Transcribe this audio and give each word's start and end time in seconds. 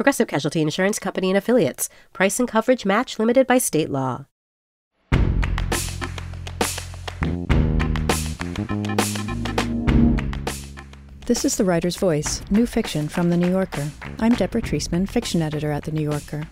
Progressive 0.00 0.28
Casualty 0.28 0.62
Insurance 0.62 0.98
Company 0.98 1.28
and 1.28 1.36
Affiliates. 1.36 1.90
Price 2.14 2.40
and 2.40 2.48
coverage 2.48 2.86
match 2.86 3.18
limited 3.18 3.46
by 3.46 3.58
state 3.58 3.90
law. 3.90 4.24
This 11.26 11.44
is 11.44 11.58
The 11.58 11.66
Writer's 11.66 11.96
Voice, 11.98 12.40
new 12.50 12.64
fiction 12.64 13.08
from 13.08 13.28
The 13.28 13.36
New 13.36 13.50
Yorker. 13.50 13.90
I'm 14.20 14.32
Deborah 14.32 14.62
Treisman, 14.62 15.06
fiction 15.06 15.42
editor 15.42 15.70
at 15.70 15.84
The 15.84 15.92
New 15.92 16.08
Yorker. 16.08 16.48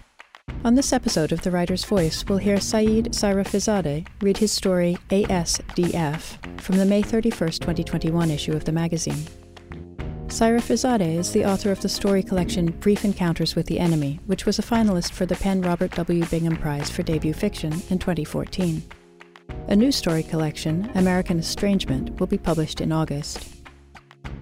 On 0.62 0.74
this 0.74 0.92
episode 0.92 1.33
of 1.33 1.41
The 1.41 1.50
Writer's 1.50 1.86
Voice, 1.86 2.27
we'll 2.28 2.36
hear 2.36 2.58
Saïd 2.58 3.14
Sayrafiezadeh 3.14 4.06
read 4.20 4.36
his 4.36 4.52
story 4.52 4.98
ASDF 5.08 6.60
from 6.60 6.77
the 6.77 6.84
May 6.84 7.00
31, 7.00 7.52
2021 7.52 8.30
issue 8.30 8.52
of 8.52 8.66
the 8.66 8.72
magazine. 8.72 9.24
Sayrafiezadeh 10.28 11.16
is 11.16 11.32
the 11.32 11.46
author 11.46 11.73
of 11.73 11.80
the 11.80 11.88
story 11.88 12.23
collection 12.23 12.66
Brief 12.80 13.02
Encounters 13.02 13.56
with 13.56 13.64
the 13.64 13.80
Enemy, 13.80 14.20
which 14.27 14.45
was 14.45 14.59
a 14.59 14.62
finalist 14.62 15.12
for 15.12 15.24
the 15.24 15.34
PEN 15.34 15.62
Robert 15.62 15.91
W. 15.92 16.23
Bingham 16.27 16.59
Prize 16.59 16.91
for 16.91 17.02
Debut 17.02 17.32
Fiction 17.32 17.73
in 17.88 17.98
2014. 17.98 18.83
A 19.69 19.75
new 19.75 19.91
story 19.91 20.22
collection, 20.22 20.91
American 20.94 21.39
Estrangement, 21.39 22.20
will 22.20 22.27
be 22.27 22.36
published 22.36 22.83
in 22.83 22.92
August. 22.92 23.48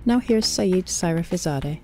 Now 0.04 0.18
here's 0.18 0.44
Saïd 0.44 0.86
Sayrafiezadeh. 0.86 1.78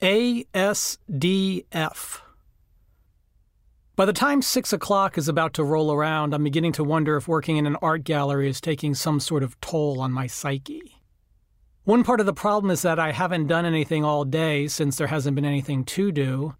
ASDF 0.00 1.12
by 3.94 4.06
the 4.06 4.14
time 4.14 4.40
six 4.40 4.72
o'clock 4.72 5.18
is 5.18 5.28
about 5.28 5.52
to 5.54 5.64
roll 5.64 5.92
around, 5.92 6.32
I'm 6.32 6.44
beginning 6.44 6.72
to 6.72 6.84
wonder 6.84 7.18
if 7.18 7.28
working 7.28 7.58
in 7.58 7.66
an 7.66 7.76
art 7.82 8.04
gallery 8.04 8.48
is 8.48 8.58
taking 8.58 8.94
some 8.94 9.20
sort 9.20 9.42
of 9.42 9.60
toll 9.60 10.00
on 10.00 10.10
my 10.10 10.26
psyche. 10.26 11.02
One 11.84 12.02
part 12.02 12.18
of 12.18 12.24
the 12.24 12.32
problem 12.32 12.70
is 12.70 12.80
that 12.82 12.98
I 12.98 13.12
haven't 13.12 13.48
done 13.48 13.66
anything 13.66 14.02
all 14.02 14.24
day 14.24 14.66
since 14.66 14.96
there 14.96 15.08
hasn't 15.08 15.34
been 15.34 15.44
anything 15.44 15.84
to 15.84 16.10
do. 16.10 16.54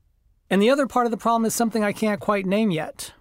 And 0.51 0.61
the 0.61 0.69
other 0.69 0.87
part 0.87 1.07
of 1.07 1.11
the 1.11 1.17
problem 1.17 1.47
is 1.47 1.55
something 1.55 1.83
I 1.83 1.93
can't 1.93 2.21
quite 2.21 2.45
name 2.45 2.71
yet. 2.71 3.15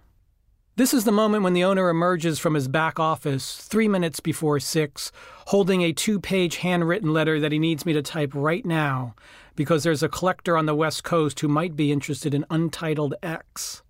This 0.76 0.92
is 0.92 1.04
the 1.04 1.10
moment 1.10 1.42
when 1.42 1.54
the 1.54 1.64
owner 1.64 1.88
emerges 1.88 2.38
from 2.38 2.52
his 2.52 2.68
back 2.68 3.00
office, 3.00 3.56
three 3.56 3.88
minutes 3.88 4.20
before 4.20 4.60
six, 4.60 5.10
holding 5.46 5.80
a 5.80 5.94
two 5.94 6.20
page 6.20 6.56
handwritten 6.56 7.14
letter 7.14 7.40
that 7.40 7.52
he 7.52 7.58
needs 7.58 7.86
me 7.86 7.94
to 7.94 8.02
type 8.02 8.32
right 8.34 8.66
now 8.66 9.14
because 9.56 9.84
there's 9.84 10.02
a 10.02 10.08
collector 10.10 10.58
on 10.58 10.66
the 10.66 10.74
West 10.74 11.02
Coast 11.02 11.40
who 11.40 11.48
might 11.48 11.76
be 11.76 11.90
interested 11.90 12.34
in 12.34 12.44
Untitled 12.50 13.14
X. 13.22 13.82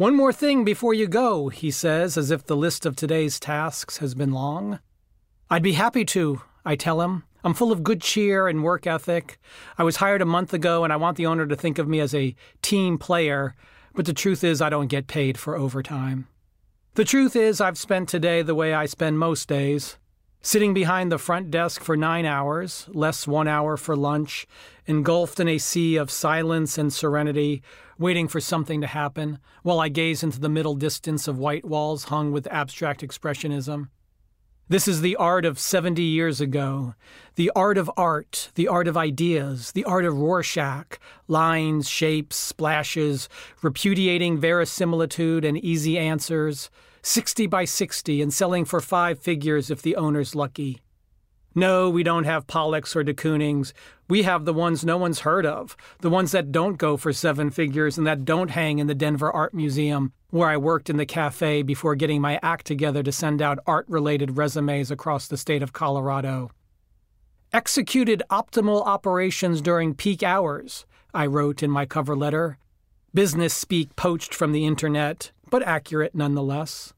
One 0.00 0.16
more 0.16 0.32
thing 0.32 0.64
before 0.64 0.94
you 0.94 1.06
go, 1.06 1.50
he 1.50 1.70
says, 1.70 2.16
as 2.16 2.30
if 2.30 2.46
the 2.46 2.56
list 2.56 2.86
of 2.86 2.96
today's 2.96 3.38
tasks 3.38 3.98
has 3.98 4.14
been 4.14 4.32
long. 4.32 4.78
I'd 5.50 5.62
be 5.62 5.74
happy 5.74 6.06
to, 6.06 6.40
I 6.64 6.74
tell 6.74 7.02
him. 7.02 7.24
I'm 7.44 7.52
full 7.52 7.70
of 7.70 7.82
good 7.82 8.00
cheer 8.00 8.48
and 8.48 8.64
work 8.64 8.86
ethic. 8.86 9.38
I 9.76 9.84
was 9.84 9.96
hired 9.96 10.22
a 10.22 10.24
month 10.24 10.54
ago 10.54 10.84
and 10.84 10.90
I 10.90 10.96
want 10.96 11.18
the 11.18 11.26
owner 11.26 11.46
to 11.46 11.54
think 11.54 11.76
of 11.76 11.86
me 11.86 12.00
as 12.00 12.14
a 12.14 12.34
team 12.62 12.96
player, 12.96 13.54
but 13.94 14.06
the 14.06 14.14
truth 14.14 14.42
is 14.42 14.62
I 14.62 14.70
don't 14.70 14.86
get 14.86 15.06
paid 15.06 15.36
for 15.36 15.54
overtime. 15.54 16.28
The 16.94 17.04
truth 17.04 17.36
is 17.36 17.60
I've 17.60 17.76
spent 17.76 18.08
today 18.08 18.40
the 18.40 18.54
way 18.54 18.72
I 18.72 18.86
spend 18.86 19.18
most 19.18 19.50
days 19.50 19.98
sitting 20.42 20.72
behind 20.72 21.12
the 21.12 21.18
front 21.18 21.50
desk 21.50 21.82
for 21.82 21.96
nine 21.96 22.24
hours, 22.24 22.86
less 22.88 23.26
one 23.26 23.46
hour 23.46 23.76
for 23.76 23.94
lunch, 23.94 24.46
engulfed 24.86 25.38
in 25.38 25.48
a 25.48 25.58
sea 25.58 25.96
of 25.96 26.10
silence 26.10 26.78
and 26.78 26.92
serenity, 26.92 27.62
waiting 27.98 28.26
for 28.26 28.40
something 28.40 28.80
to 28.80 28.86
happen, 28.86 29.38
while 29.62 29.80
I 29.80 29.88
gaze 29.88 30.22
into 30.22 30.40
the 30.40 30.48
middle 30.48 30.74
distance 30.74 31.28
of 31.28 31.38
white 31.38 31.64
walls 31.64 32.04
hung 32.04 32.32
with 32.32 32.46
abstract 32.46 33.02
expressionism. 33.02 33.88
This 34.70 34.86
is 34.86 35.00
the 35.00 35.16
art 35.16 35.44
of 35.44 35.58
70 35.58 36.00
years 36.00 36.40
ago, 36.40 36.94
the 37.34 37.50
art 37.56 37.76
of 37.76 37.90
art, 37.96 38.52
the 38.54 38.68
art 38.68 38.86
of 38.86 38.96
ideas, 38.96 39.72
the 39.72 39.84
art 39.84 40.04
of 40.04 40.16
Rorschach, 40.16 40.98
lines, 41.26 41.88
shapes, 41.88 42.36
splashes, 42.36 43.28
repudiating 43.62 44.38
verisimilitude 44.38 45.44
and 45.44 45.58
easy 45.58 45.98
answers, 45.98 46.70
60 47.02 47.46
by 47.46 47.64
60 47.64 48.20
and 48.22 48.32
selling 48.32 48.64
for 48.64 48.80
five 48.80 49.18
figures 49.18 49.70
if 49.70 49.82
the 49.82 49.96
owner's 49.96 50.34
lucky. 50.34 50.80
No, 51.54 51.90
we 51.90 52.04
don't 52.04 52.24
have 52.24 52.46
Pollocks 52.46 52.94
or 52.94 53.02
de 53.02 53.12
Koonings. 53.12 53.72
We 54.08 54.22
have 54.22 54.44
the 54.44 54.52
ones 54.52 54.84
no 54.84 54.96
one's 54.96 55.20
heard 55.20 55.44
of, 55.44 55.76
the 56.00 56.10
ones 56.10 56.30
that 56.30 56.52
don't 56.52 56.78
go 56.78 56.96
for 56.96 57.12
seven 57.12 57.50
figures 57.50 57.98
and 57.98 58.06
that 58.06 58.24
don't 58.24 58.50
hang 58.50 58.78
in 58.78 58.86
the 58.86 58.94
Denver 58.94 59.32
Art 59.32 59.52
Museum, 59.52 60.12
where 60.30 60.48
I 60.48 60.56
worked 60.56 60.88
in 60.88 60.96
the 60.96 61.06
cafe 61.06 61.62
before 61.62 61.96
getting 61.96 62.20
my 62.20 62.38
act 62.42 62.66
together 62.66 63.02
to 63.02 63.10
send 63.10 63.42
out 63.42 63.58
art 63.66 63.86
related 63.88 64.36
resumes 64.36 64.92
across 64.92 65.26
the 65.26 65.36
state 65.36 65.62
of 65.62 65.72
Colorado. 65.72 66.52
Executed 67.52 68.22
optimal 68.30 68.86
operations 68.86 69.60
during 69.60 69.92
peak 69.92 70.22
hours, 70.22 70.86
I 71.12 71.26
wrote 71.26 71.64
in 71.64 71.70
my 71.70 71.84
cover 71.84 72.14
letter. 72.14 72.58
Business 73.12 73.52
speak 73.52 73.96
poached 73.96 74.32
from 74.32 74.52
the 74.52 74.64
internet, 74.64 75.32
but 75.50 75.62
accurate 75.62 76.14
nonetheless. 76.14 76.94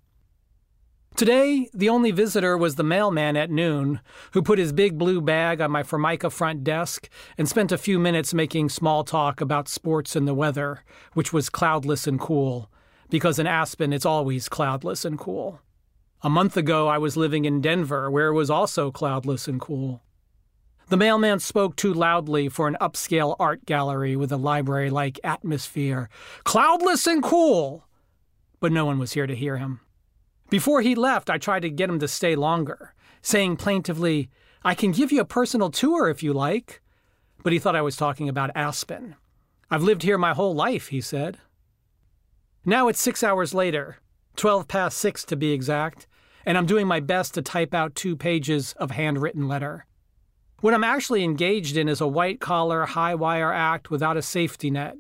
Today, 1.15 1.69
the 1.75 1.91
only 1.91 2.11
visitor 2.11 2.57
was 2.57 2.77
the 2.77 2.83
mailman 2.83 3.37
at 3.37 3.51
noon, 3.51 4.01
who 4.33 4.41
put 4.41 4.59
his 4.59 4.73
big 4.73 4.97
blue 4.97 5.21
bag 5.21 5.61
on 5.61 5.71
my 5.71 5.83
Formica 5.83 6.31
front 6.31 6.65
desk 6.65 7.11
and 7.37 7.47
spent 7.47 7.71
a 7.71 7.77
few 7.77 7.99
minutes 7.99 8.33
making 8.33 8.71
small 8.71 9.05
talk 9.05 9.43
about 9.43 9.69
sports 9.69 10.17
and 10.17 10.27
the 10.27 10.33
weather, 10.33 10.85
which 11.13 11.31
was 11.31 11.51
cloudless 11.51 12.07
and 12.07 12.19
cool, 12.19 12.71
because 13.11 13.39
in 13.39 13.47
Aspen 13.47 13.93
it's 13.93 14.07
always 14.07 14.49
cloudless 14.49 15.05
and 15.05 15.19
cool. 15.19 15.61
A 16.23 16.31
month 16.31 16.57
ago, 16.57 16.89
I 16.89 16.97
was 16.97 17.17
living 17.17 17.45
in 17.45 17.61
Denver, 17.61 18.11
where 18.11 18.29
it 18.29 18.35
was 18.35 18.49
also 18.49 18.91
cloudless 18.91 19.47
and 19.47 19.61
cool. 19.61 20.03
The 20.89 20.97
mailman 20.97 21.41
spoke 21.41 21.77
too 21.77 21.93
loudly 21.93 22.49
for 22.49 22.69
an 22.69 22.77
upscale 22.81 23.37
art 23.39 23.67
gallery 23.67 24.17
with 24.17 24.33
a 24.33 24.37
library 24.37 24.89
like 24.89 25.21
atmosphere. 25.23 26.09
Cloudless 26.45 27.07
and 27.07 27.23
cool! 27.23 27.85
But 28.63 28.71
no 28.71 28.87
one 28.87 29.01
was 29.01 29.15
here 29.15 29.27
to 29.27 29.35
hear 29.35 29.57
him. 29.57 29.81
Before 30.49 30.83
he 30.83 30.95
left, 30.95 31.29
I 31.29 31.37
tried 31.37 31.63
to 31.63 31.69
get 31.69 31.91
him 31.91 31.99
to 31.99 32.07
stay 32.07 32.37
longer, 32.37 32.95
saying 33.21 33.57
plaintively, 33.57 34.31
I 34.63 34.77
can 34.77 34.93
give 34.93 35.11
you 35.11 35.21
a 35.21 35.25
personal 35.25 35.69
tour 35.69 36.09
if 36.09 36.23
you 36.23 36.33
like. 36.33 36.81
But 37.43 37.53
he 37.53 37.59
thought 37.59 37.75
I 37.75 37.83
was 37.83 37.97
talking 37.97 38.29
about 38.29 38.53
Aspen. 38.55 39.17
I've 39.69 39.83
lived 39.83 40.05
here 40.05 40.17
my 40.17 40.33
whole 40.33 40.55
life, 40.55 40.89
he 40.89 41.01
said. 41.01 41.39
Now 42.65 42.87
it's 42.87 43.03
six 43.03 43.25
hours 43.25 43.53
later, 43.53 43.97
12 44.37 44.69
past 44.69 44.97
six 44.97 45.25
to 45.25 45.35
be 45.35 45.51
exact, 45.51 46.07
and 46.47 46.57
I'm 46.57 46.67
doing 46.67 46.87
my 46.87 47.01
best 47.01 47.35
to 47.35 47.43
type 47.43 47.75
out 47.75 47.97
two 47.97 48.15
pages 48.15 48.75
of 48.75 48.93
handwritten 48.93 49.49
letter. 49.49 49.87
What 50.61 50.73
I'm 50.73 50.85
actually 50.85 51.25
engaged 51.25 51.77
in 51.77 51.89
is 51.89 52.01
a 52.01 52.07
white 52.07 52.39
collar, 52.39 52.87
high 52.87 53.17
wire 53.17 53.53
act 53.53 53.91
without 53.91 54.17
a 54.17 54.23
safety 54.23 54.71
net, 54.71 54.99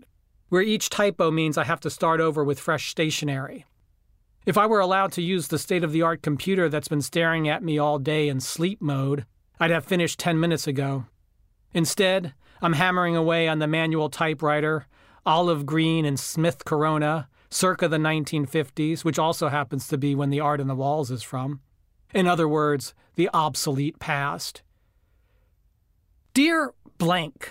where 0.53 0.61
each 0.61 0.91
typo 0.91 1.31
means 1.31 1.57
I 1.57 1.65
have 1.65 1.81
to 1.81 1.89
start 1.89 2.21
over 2.21 2.45
with 2.45 2.61
fresh 2.61 2.91
stationery. 2.91 3.65
If 4.45 4.59
I 4.59 4.67
were 4.67 4.81
allowed 4.81 5.11
to 5.13 5.23
use 5.23 5.49
the 5.49 5.59
state 5.59 5.83
of 5.83 5.93
the 5.93 6.03
art 6.03 6.21
computer 6.21 6.69
that's 6.69 6.89
been 6.89 7.01
staring 7.01 7.49
at 7.49 7.65
me 7.65 7.79
all 7.79 7.99
day 7.99 8.29
in 8.29 8.39
sleep 8.39 8.83
mode, 8.83 9.25
I'd 9.59 9.71
have 9.71 9.87
finished 9.87 10.19
10 10.19 10.39
minutes 10.39 10.67
ago. 10.67 11.07
Instead, 11.73 12.35
I'm 12.61 12.75
hammering 12.75 13.17
away 13.17 13.49
on 13.49 13.61
the 13.61 13.67
manual 13.67 14.11
typewriter, 14.11 14.87
olive 15.25 15.65
green 15.65 16.05
and 16.05 16.21
Smith 16.21 16.67
Corona, 16.67 17.29
circa 17.49 17.89
the 17.89 17.97
1950s, 17.97 19.07
which 19.07 19.19
also 19.19 19.49
happens 19.49 19.89
to 19.89 19.97
be 19.97 20.15
when 20.15 20.29
the 20.29 20.41
art 20.41 20.61
in 20.61 20.69
the 20.69 20.75
walls 20.75 21.11
is 21.11 21.23
from. 21.23 21.61
In 22.13 22.27
other 22.27 22.47
words, 22.47 22.93
the 23.15 23.31
obsolete 23.33 23.99
past. 24.01 24.61
Dear 26.35 26.75
blank, 26.99 27.51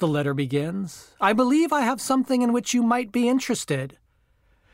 the 0.00 0.08
letter 0.08 0.34
begins, 0.34 1.12
I 1.20 1.32
believe 1.32 1.72
I 1.72 1.82
have 1.82 2.00
something 2.00 2.42
in 2.42 2.52
which 2.52 2.74
you 2.74 2.82
might 2.82 3.12
be 3.12 3.28
interested. 3.28 3.98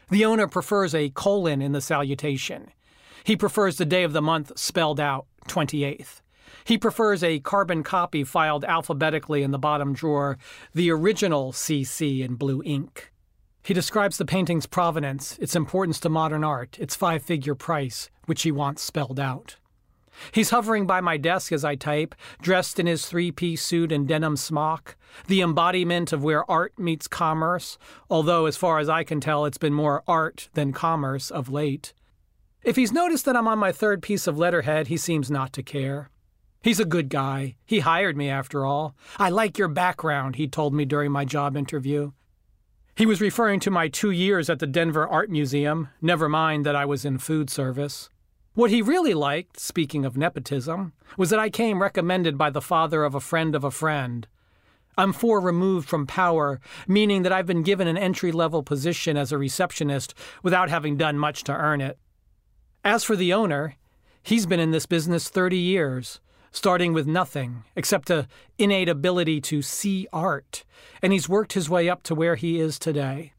The 0.08 0.25
owner 0.25 0.46
prefers 0.46 0.94
a 0.94 1.11
colon 1.11 1.61
in 1.61 1.73
the 1.73 1.81
salutation. 1.81 2.70
He 3.25 3.37
prefers 3.37 3.76
the 3.76 3.84
day 3.84 4.05
of 4.05 4.12
the 4.12 4.23
month 4.23 4.56
spelled 4.56 5.00
out, 5.00 5.26
28th. 5.49 6.20
He 6.64 6.78
prefers 6.78 7.23
a 7.23 7.40
carbon 7.40 7.82
copy 7.82 8.25
filed 8.25 8.64
alphabetically 8.64 9.43
in 9.43 9.50
the 9.50 9.58
bottom 9.58 9.93
drawer, 9.93 10.38
the 10.75 10.90
original 10.90 11.52
CC 11.52 12.25
in 12.25 12.37
blue 12.37 12.62
ink. 12.64 13.12
He 13.62 13.75
describes 13.75 14.17
the 14.17 14.25
painting's 14.25 14.67
provenance, 14.67 15.37
its 15.38 15.56
importance 15.56 15.99
to 16.00 16.08
modern 16.08 16.44
art, 16.44 16.79
its 16.79 16.94
five 16.94 17.22
figure 17.22 17.56
price, 17.56 18.11
which 18.26 18.43
he 18.43 18.52
wants 18.52 18.82
spelled 18.82 19.19
out. 19.19 19.56
He's 20.33 20.51
hovering 20.51 20.87
by 20.87 21.01
my 21.01 21.17
desk 21.17 21.53
as 21.53 21.65
I 21.65 21.75
type, 21.75 22.15
dressed 22.41 22.79
in 22.79 22.87
his 22.87 23.07
three 23.07 23.31
piece 23.31 23.63
suit 23.63 23.93
and 23.93 24.07
denim 24.07 24.37
smock, 24.37 24.97
the 25.27 25.41
embodiment 25.41 26.13
of 26.13 26.23
where 26.23 26.49
art 26.51 26.79
meets 26.79 27.09
commerce, 27.09 27.79
although, 28.11 28.47
as 28.47 28.57
far 28.57 28.79
as 28.79 28.89
I 28.89 29.05
can 29.05 29.21
tell, 29.21 29.45
it's 29.45 29.59
been 29.59 29.75
more 29.75 30.03
art 30.07 30.49
than 30.55 30.73
commerce 30.73 31.31
of 31.31 31.49
late. 31.49 31.93
If 32.63 32.77
he's 32.77 32.93
noticed 32.93 33.25
that 33.27 33.37
I'm 33.37 33.49
on 33.49 33.59
my 33.59 33.73
third 33.73 34.03
piece 34.03 34.27
of 34.27 34.39
letterhead, 34.39 34.89
he 34.89 34.97
seems 34.97 35.31
not 35.31 35.53
to 35.53 35.63
care. 35.63 36.11
He's 36.63 36.81
a 36.81 36.85
good 36.85 37.09
guy. 37.09 37.55
He 37.65 37.79
hired 37.79 38.17
me, 38.17 38.29
after 38.29 38.65
all. 38.65 38.97
I 39.19 39.31
like 39.31 39.57
your 39.57 39.69
background, 39.69 40.35
he 40.35 40.49
told 40.49 40.75
me 40.75 40.85
during 40.85 41.13
my 41.13 41.25
job 41.25 41.57
interview. 41.57 42.11
He 42.97 43.07
was 43.07 43.21
referring 43.21 43.61
to 43.61 43.71
my 43.71 43.89
two 43.89 44.11
years 44.11 44.51
at 44.51 44.59
the 44.59 44.67
Denver 44.67 45.07
Art 45.07 45.31
Museum, 45.31 45.91
never 46.01 46.29
mind 46.29 46.67
that 46.67 46.75
I 46.75 46.87
was 46.87 47.05
in 47.05 47.19
food 47.19 47.51
service. 47.51 48.09
What 48.56 48.70
he 48.70 48.81
really 48.81 49.12
liked, 49.12 49.61
speaking 49.61 50.06
of 50.06 50.17
nepotism, 50.17 50.94
was 51.19 51.29
that 51.29 51.38
I 51.38 51.50
came 51.50 51.82
recommended 51.82 52.38
by 52.38 52.49
the 52.49 52.62
father 52.62 53.05
of 53.05 53.14
a 53.14 53.20
friend 53.20 53.55
of 53.55 53.64
a 53.64 53.70
friend. 53.70 54.26
I'm 54.97 55.12
four 55.12 55.41
removed 55.41 55.91
from 55.91 56.06
power, 56.06 56.58
meaning 56.88 57.20
that 57.23 57.32
I've 57.32 57.44
been 57.44 57.62
given 57.62 57.87
an 57.87 57.99
entry 57.99 58.32
level 58.32 58.62
position 58.62 59.19
as 59.19 59.31
a 59.31 59.37
receptionist 59.37 60.14
without 60.43 60.70
having 60.70 60.97
done 60.97 61.19
much 61.19 61.44
to 61.44 61.53
earn 61.53 61.82
it. 61.82 61.99
As 62.82 63.05
for 63.05 63.14
the 63.14 63.31
owner, 63.31 63.76
he's 64.23 64.47
been 64.47 64.58
in 64.58 64.70
this 64.70 64.87
business 64.87 65.29
30 65.29 65.58
years, 65.58 66.20
starting 66.50 66.94
with 66.94 67.06
nothing 67.06 67.64
except 67.76 68.08
a 68.08 68.26
innate 68.56 68.88
ability 68.88 69.38
to 69.43 69.61
see 69.61 70.08
art, 70.14 70.64
and 71.03 71.12
he's 71.12 71.29
worked 71.29 71.53
his 71.53 71.69
way 71.69 71.91
up 71.91 72.03
to 72.05 72.14
where 72.14 72.37
he 72.37 72.58
is 72.58 72.79
today. 72.79 73.35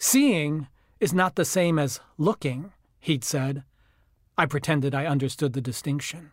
Seeing 0.00 0.66
is 0.98 1.14
not 1.14 1.36
the 1.36 1.44
same 1.44 1.78
as 1.78 2.00
looking, 2.16 2.72
he'd 2.98 3.22
said. 3.22 3.62
I 4.38 4.46
pretended 4.46 4.94
I 4.94 5.04
understood 5.04 5.52
the 5.52 5.60
distinction. 5.60 6.32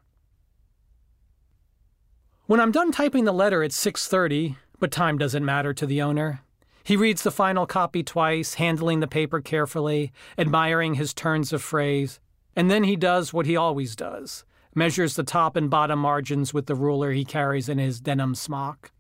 When 2.46 2.60
I'm 2.60 2.72
done 2.72 2.92
typing 2.92 3.26
the 3.26 3.34
letter, 3.34 3.64
at 3.64 3.72
6:30, 3.72 4.56
but 4.80 4.92
time 4.92 5.18
doesn't 5.18 5.44
matter 5.44 5.74
to 5.74 5.86
the 5.86 6.02
owner. 6.02 6.42
He 6.84 6.96
reads 6.96 7.24
the 7.24 7.32
final 7.32 7.66
copy 7.66 8.04
twice, 8.04 8.54
handling 8.54 9.00
the 9.00 9.08
paper 9.08 9.42
carefully, 9.42 10.14
admiring 10.38 10.94
his 10.94 11.14
turns 11.14 11.52
of 11.52 11.64
phrase, 11.64 12.20
and 12.56 12.70
then 12.70 12.84
he 12.84 12.96
does 12.96 13.34
what 13.34 13.48
he 13.48 13.58
always 13.58 13.96
does 13.96 14.46
measures 14.76 15.16
the 15.16 15.24
top 15.24 15.56
and 15.56 15.70
bottom 15.70 15.98
margins 15.98 16.54
with 16.54 16.66
the 16.66 16.76
ruler 16.76 17.12
he 17.12 17.24
carries 17.24 17.70
in 17.70 17.78
his 17.78 18.02
denim 18.02 18.36
smock. 18.36 18.92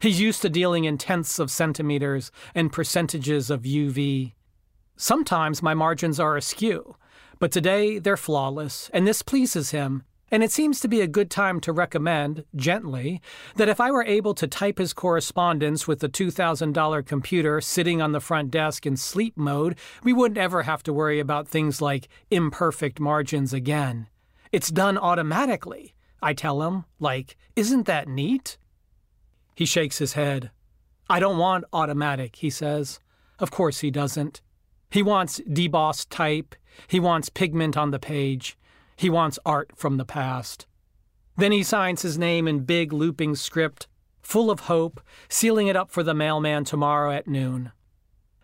He's 0.00 0.20
used 0.20 0.42
to 0.42 0.48
dealing 0.48 0.84
in 0.84 0.96
tenths 0.96 1.40
of 1.40 1.50
centimeters 1.50 2.30
and 2.54 2.72
percentages 2.72 3.50
of 3.50 3.62
UV. 3.62 4.34
Sometimes 4.96 5.60
my 5.60 5.74
margins 5.74 6.20
are 6.20 6.36
askew, 6.36 6.96
but 7.38 7.52
today 7.52 7.98
they're 7.98 8.16
flawless, 8.16 8.90
and 8.92 9.06
this 9.06 9.22
pleases 9.22 9.70
him. 9.70 10.04
And 10.30 10.42
it 10.42 10.52
seems 10.52 10.80
to 10.80 10.88
be 10.88 11.00
a 11.00 11.06
good 11.06 11.30
time 11.30 11.58
to 11.60 11.72
recommend, 11.72 12.44
gently, 12.54 13.22
that 13.56 13.70
if 13.70 13.80
I 13.80 13.90
were 13.90 14.04
able 14.04 14.34
to 14.34 14.46
type 14.46 14.76
his 14.76 14.92
correspondence 14.92 15.88
with 15.88 16.00
the 16.00 16.08
$2,000 16.08 17.06
computer 17.06 17.62
sitting 17.62 18.02
on 18.02 18.12
the 18.12 18.20
front 18.20 18.50
desk 18.50 18.84
in 18.84 18.98
sleep 18.98 19.38
mode, 19.38 19.78
we 20.04 20.12
wouldn't 20.12 20.36
ever 20.36 20.64
have 20.64 20.82
to 20.82 20.92
worry 20.92 21.18
about 21.18 21.48
things 21.48 21.80
like 21.80 22.08
imperfect 22.30 23.00
margins 23.00 23.54
again. 23.54 24.08
It's 24.52 24.70
done 24.70 24.98
automatically, 24.98 25.94
I 26.20 26.34
tell 26.34 26.62
him, 26.62 26.84
like, 27.00 27.36
isn't 27.56 27.86
that 27.86 28.08
neat? 28.08 28.58
He 29.54 29.64
shakes 29.64 29.98
his 29.98 30.12
head. 30.12 30.50
I 31.08 31.20
don't 31.20 31.38
want 31.38 31.64
automatic, 31.72 32.36
he 32.36 32.50
says. 32.50 33.00
Of 33.38 33.50
course 33.50 33.80
he 33.80 33.90
doesn't. 33.90 34.42
He 34.90 35.02
wants 35.02 35.40
debossed 35.40 36.06
type. 36.10 36.54
He 36.86 37.00
wants 37.00 37.28
pigment 37.28 37.76
on 37.76 37.90
the 37.90 37.98
page. 37.98 38.56
He 38.96 39.10
wants 39.10 39.38
art 39.44 39.72
from 39.76 39.96
the 39.96 40.04
past. 40.04 40.66
Then 41.36 41.52
he 41.52 41.62
signs 41.62 42.02
his 42.02 42.18
name 42.18 42.48
in 42.48 42.60
big 42.60 42.92
looping 42.92 43.36
script, 43.36 43.86
full 44.22 44.50
of 44.50 44.60
hope, 44.60 45.00
sealing 45.28 45.68
it 45.68 45.76
up 45.76 45.90
for 45.90 46.02
the 46.02 46.14
mailman 46.14 46.64
tomorrow 46.64 47.12
at 47.12 47.28
noon. 47.28 47.70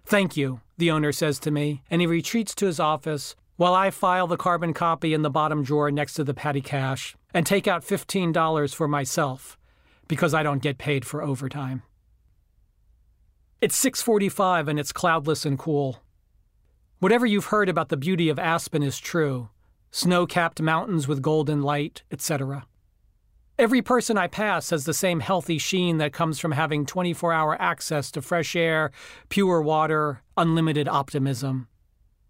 Thank 0.06 0.37
you, 0.37 0.61
the 0.76 0.91
owner 0.91 1.12
says 1.12 1.38
to 1.41 1.50
me, 1.50 1.82
and 1.91 2.00
he 2.00 2.06
retreats 2.06 2.55
to 2.56 2.67
his 2.67 2.79
office 2.79 3.35
while 3.56 3.75
I 3.75 3.90
file 3.90 4.26
the 4.26 4.37
carbon 4.37 4.75
copy 4.75 5.14
in 5.14 5.23
the 5.23 5.31
bottom 5.31 5.62
drawer 5.62 5.90
next 5.90 6.14
to 6.14 6.25
the 6.25 6.35
petty 6.35 6.61
cash 6.61 7.17
and 7.32 7.47
take 7.47 7.67
out 7.67 7.85
$15 7.85 8.75
for 8.75 8.87
myself 8.87 9.58
because 10.06 10.35
I 10.35 10.43
don't 10.43 10.62
get 10.62 10.79
paid 10.79 11.05
for 11.05 11.23
overtime. 11.23 11.82
It's 13.61 13.76
6:45 13.76 14.69
and 14.69 14.79
it's 14.79 14.93
cloudless 14.93 15.47
and 15.47 15.58
cool. 15.58 16.04
Whatever 17.05 17.27
you've 17.27 17.53
heard 17.53 17.69
about 17.69 17.91
the 17.91 17.99
beauty 17.99 18.31
of 18.31 18.39
Aspen 18.39 18.83
is 18.83 18.99
true 18.99 19.51
snow 19.91 20.27
capped 20.27 20.62
mountains 20.62 21.06
with 21.06 21.21
golden 21.21 21.61
light, 21.61 22.03
etc. 22.11 22.65
Every 23.59 23.83
person 23.83 24.17
I 24.17 24.27
pass 24.27 24.71
has 24.71 24.87
the 24.87 24.95
same 24.95 25.21
healthy 25.21 25.59
sheen 25.59 25.99
that 25.99 26.15
comes 26.15 26.41
from 26.41 26.53
having 26.53 26.87
24 26.87 27.31
hour 27.31 27.61
access 27.61 28.11
to 28.12 28.23
fresh 28.23 28.56
air, 28.56 28.91
pure 29.29 29.61
water, 29.61 30.23
unlimited 30.39 30.89
optimism. 30.89 31.69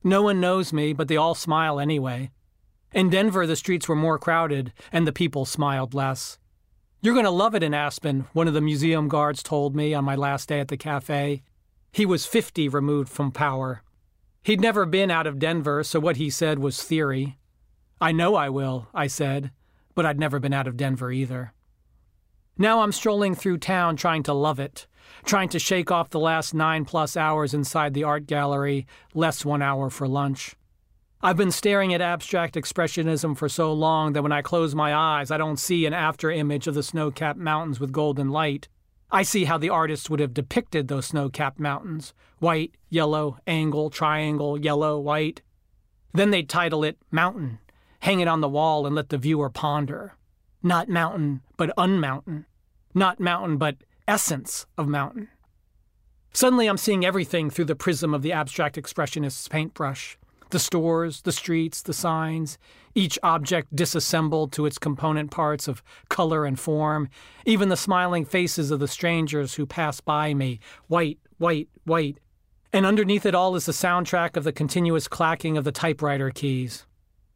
No 0.02 0.22
one 0.22 0.40
knows 0.40 0.72
me, 0.72 0.92
but 0.92 1.06
they 1.06 1.16
all 1.16 1.36
smile 1.36 1.78
anyway. 1.78 2.32
In 2.92 3.10
Denver, 3.10 3.46
the 3.46 3.54
streets 3.54 3.86
were 3.86 3.94
more 3.94 4.18
crowded, 4.18 4.72
and 4.90 5.06
the 5.06 5.12
people 5.12 5.44
smiled 5.44 5.94
less. 5.94 6.40
You're 7.00 7.14
going 7.14 7.26
to 7.26 7.30
love 7.30 7.54
it 7.54 7.62
in 7.62 7.74
Aspen, 7.74 8.26
one 8.32 8.48
of 8.48 8.54
the 8.54 8.60
museum 8.60 9.06
guards 9.06 9.40
told 9.40 9.76
me 9.76 9.94
on 9.94 10.02
my 10.02 10.16
last 10.16 10.48
day 10.48 10.58
at 10.58 10.66
the 10.66 10.76
cafe. 10.76 11.44
He 11.92 12.04
was 12.04 12.26
50 12.26 12.68
removed 12.68 13.08
from 13.08 13.30
power. 13.30 13.84
He'd 14.44 14.60
never 14.60 14.84
been 14.84 15.10
out 15.10 15.26
of 15.26 15.38
Denver, 15.38 15.82
so 15.82 15.98
what 15.98 16.18
he 16.18 16.28
said 16.28 16.58
was 16.58 16.82
theory. 16.82 17.38
I 17.98 18.12
know 18.12 18.34
I 18.34 18.50
will, 18.50 18.88
I 18.92 19.06
said, 19.06 19.50
but 19.94 20.04
I'd 20.04 20.20
never 20.20 20.38
been 20.38 20.52
out 20.52 20.66
of 20.66 20.76
Denver 20.76 21.10
either. 21.10 21.54
Now 22.58 22.82
I'm 22.82 22.92
strolling 22.92 23.34
through 23.34 23.58
town 23.58 23.96
trying 23.96 24.22
to 24.24 24.34
love 24.34 24.60
it, 24.60 24.86
trying 25.24 25.48
to 25.48 25.58
shake 25.58 25.90
off 25.90 26.10
the 26.10 26.20
last 26.20 26.52
nine 26.52 26.84
plus 26.84 27.16
hours 27.16 27.54
inside 27.54 27.94
the 27.94 28.04
art 28.04 28.26
gallery, 28.26 28.86
less 29.14 29.46
one 29.46 29.62
hour 29.62 29.88
for 29.88 30.06
lunch. 30.06 30.54
I've 31.22 31.38
been 31.38 31.50
staring 31.50 31.94
at 31.94 32.02
abstract 32.02 32.54
expressionism 32.54 33.38
for 33.38 33.48
so 33.48 33.72
long 33.72 34.12
that 34.12 34.22
when 34.22 34.30
I 34.30 34.42
close 34.42 34.74
my 34.74 34.94
eyes, 34.94 35.30
I 35.30 35.38
don't 35.38 35.56
see 35.56 35.86
an 35.86 35.94
after 35.94 36.30
image 36.30 36.66
of 36.66 36.74
the 36.74 36.82
snow 36.82 37.10
capped 37.10 37.38
mountains 37.38 37.80
with 37.80 37.92
golden 37.92 38.28
light. 38.28 38.68
I 39.14 39.22
see 39.22 39.44
how 39.44 39.58
the 39.58 39.70
artists 39.70 40.10
would 40.10 40.18
have 40.18 40.34
depicted 40.34 40.88
those 40.88 41.06
snow 41.06 41.28
capped 41.28 41.60
mountains 41.60 42.12
white, 42.40 42.74
yellow, 42.90 43.38
angle, 43.46 43.88
triangle, 43.88 44.58
yellow, 44.58 44.98
white. 44.98 45.40
Then 46.12 46.32
they'd 46.32 46.48
title 46.48 46.82
it 46.82 46.98
Mountain, 47.12 47.60
hang 48.00 48.18
it 48.18 48.26
on 48.26 48.40
the 48.40 48.48
wall, 48.48 48.86
and 48.86 48.96
let 48.96 49.10
the 49.10 49.16
viewer 49.16 49.50
ponder. 49.50 50.16
Not 50.64 50.88
mountain, 50.88 51.42
but 51.56 51.72
unmountain. 51.78 52.46
Not 52.92 53.20
mountain, 53.20 53.56
but 53.56 53.76
essence 54.08 54.66
of 54.76 54.88
mountain. 54.88 55.28
Suddenly, 56.32 56.66
I'm 56.66 56.76
seeing 56.76 57.04
everything 57.06 57.50
through 57.50 57.66
the 57.66 57.76
prism 57.76 58.14
of 58.14 58.22
the 58.22 58.32
abstract 58.32 58.76
expressionist's 58.76 59.46
paintbrush 59.46 60.18
the 60.50 60.58
stores, 60.58 61.22
the 61.22 61.32
streets, 61.32 61.82
the 61.82 61.92
signs, 61.92 62.58
each 62.94 63.18
object 63.22 63.74
disassembled 63.74 64.52
to 64.52 64.66
its 64.66 64.78
component 64.78 65.30
parts 65.30 65.68
of 65.68 65.82
color 66.08 66.44
and 66.44 66.58
form, 66.58 67.08
even 67.44 67.68
the 67.68 67.76
smiling 67.76 68.24
faces 68.24 68.70
of 68.70 68.80
the 68.80 68.88
strangers 68.88 69.54
who 69.54 69.66
pass 69.66 70.00
by 70.00 70.34
me, 70.34 70.60
white, 70.86 71.18
white, 71.38 71.68
white. 71.84 72.18
And 72.72 72.86
underneath 72.86 73.26
it 73.26 73.34
all 73.34 73.56
is 73.56 73.66
the 73.66 73.72
soundtrack 73.72 74.36
of 74.36 74.44
the 74.44 74.52
continuous 74.52 75.08
clacking 75.08 75.56
of 75.56 75.64
the 75.64 75.72
typewriter 75.72 76.30
keys. 76.30 76.86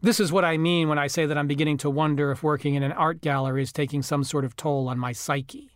This 0.01 0.21
is 0.21 0.31
what 0.31 0.45
I 0.45 0.57
mean 0.57 0.89
when 0.89 0.99
I 0.99 1.09
say 1.09 1.27
that 1.27 1.37
I'm 1.37 1.49
beginning 1.49 1.79
to 1.79 1.91
wonder 1.91 2.31
if 2.31 2.43
working 2.43 2.75
in 2.75 2.85
an 2.85 2.93
art 2.93 3.21
gallery 3.21 3.63
is 3.63 3.73
taking 3.73 4.03
some 4.03 4.23
sort 4.23 4.45
of 4.45 4.55
toll 4.55 4.89
on 4.89 4.99
my 4.99 5.13
psyche. 5.13 5.73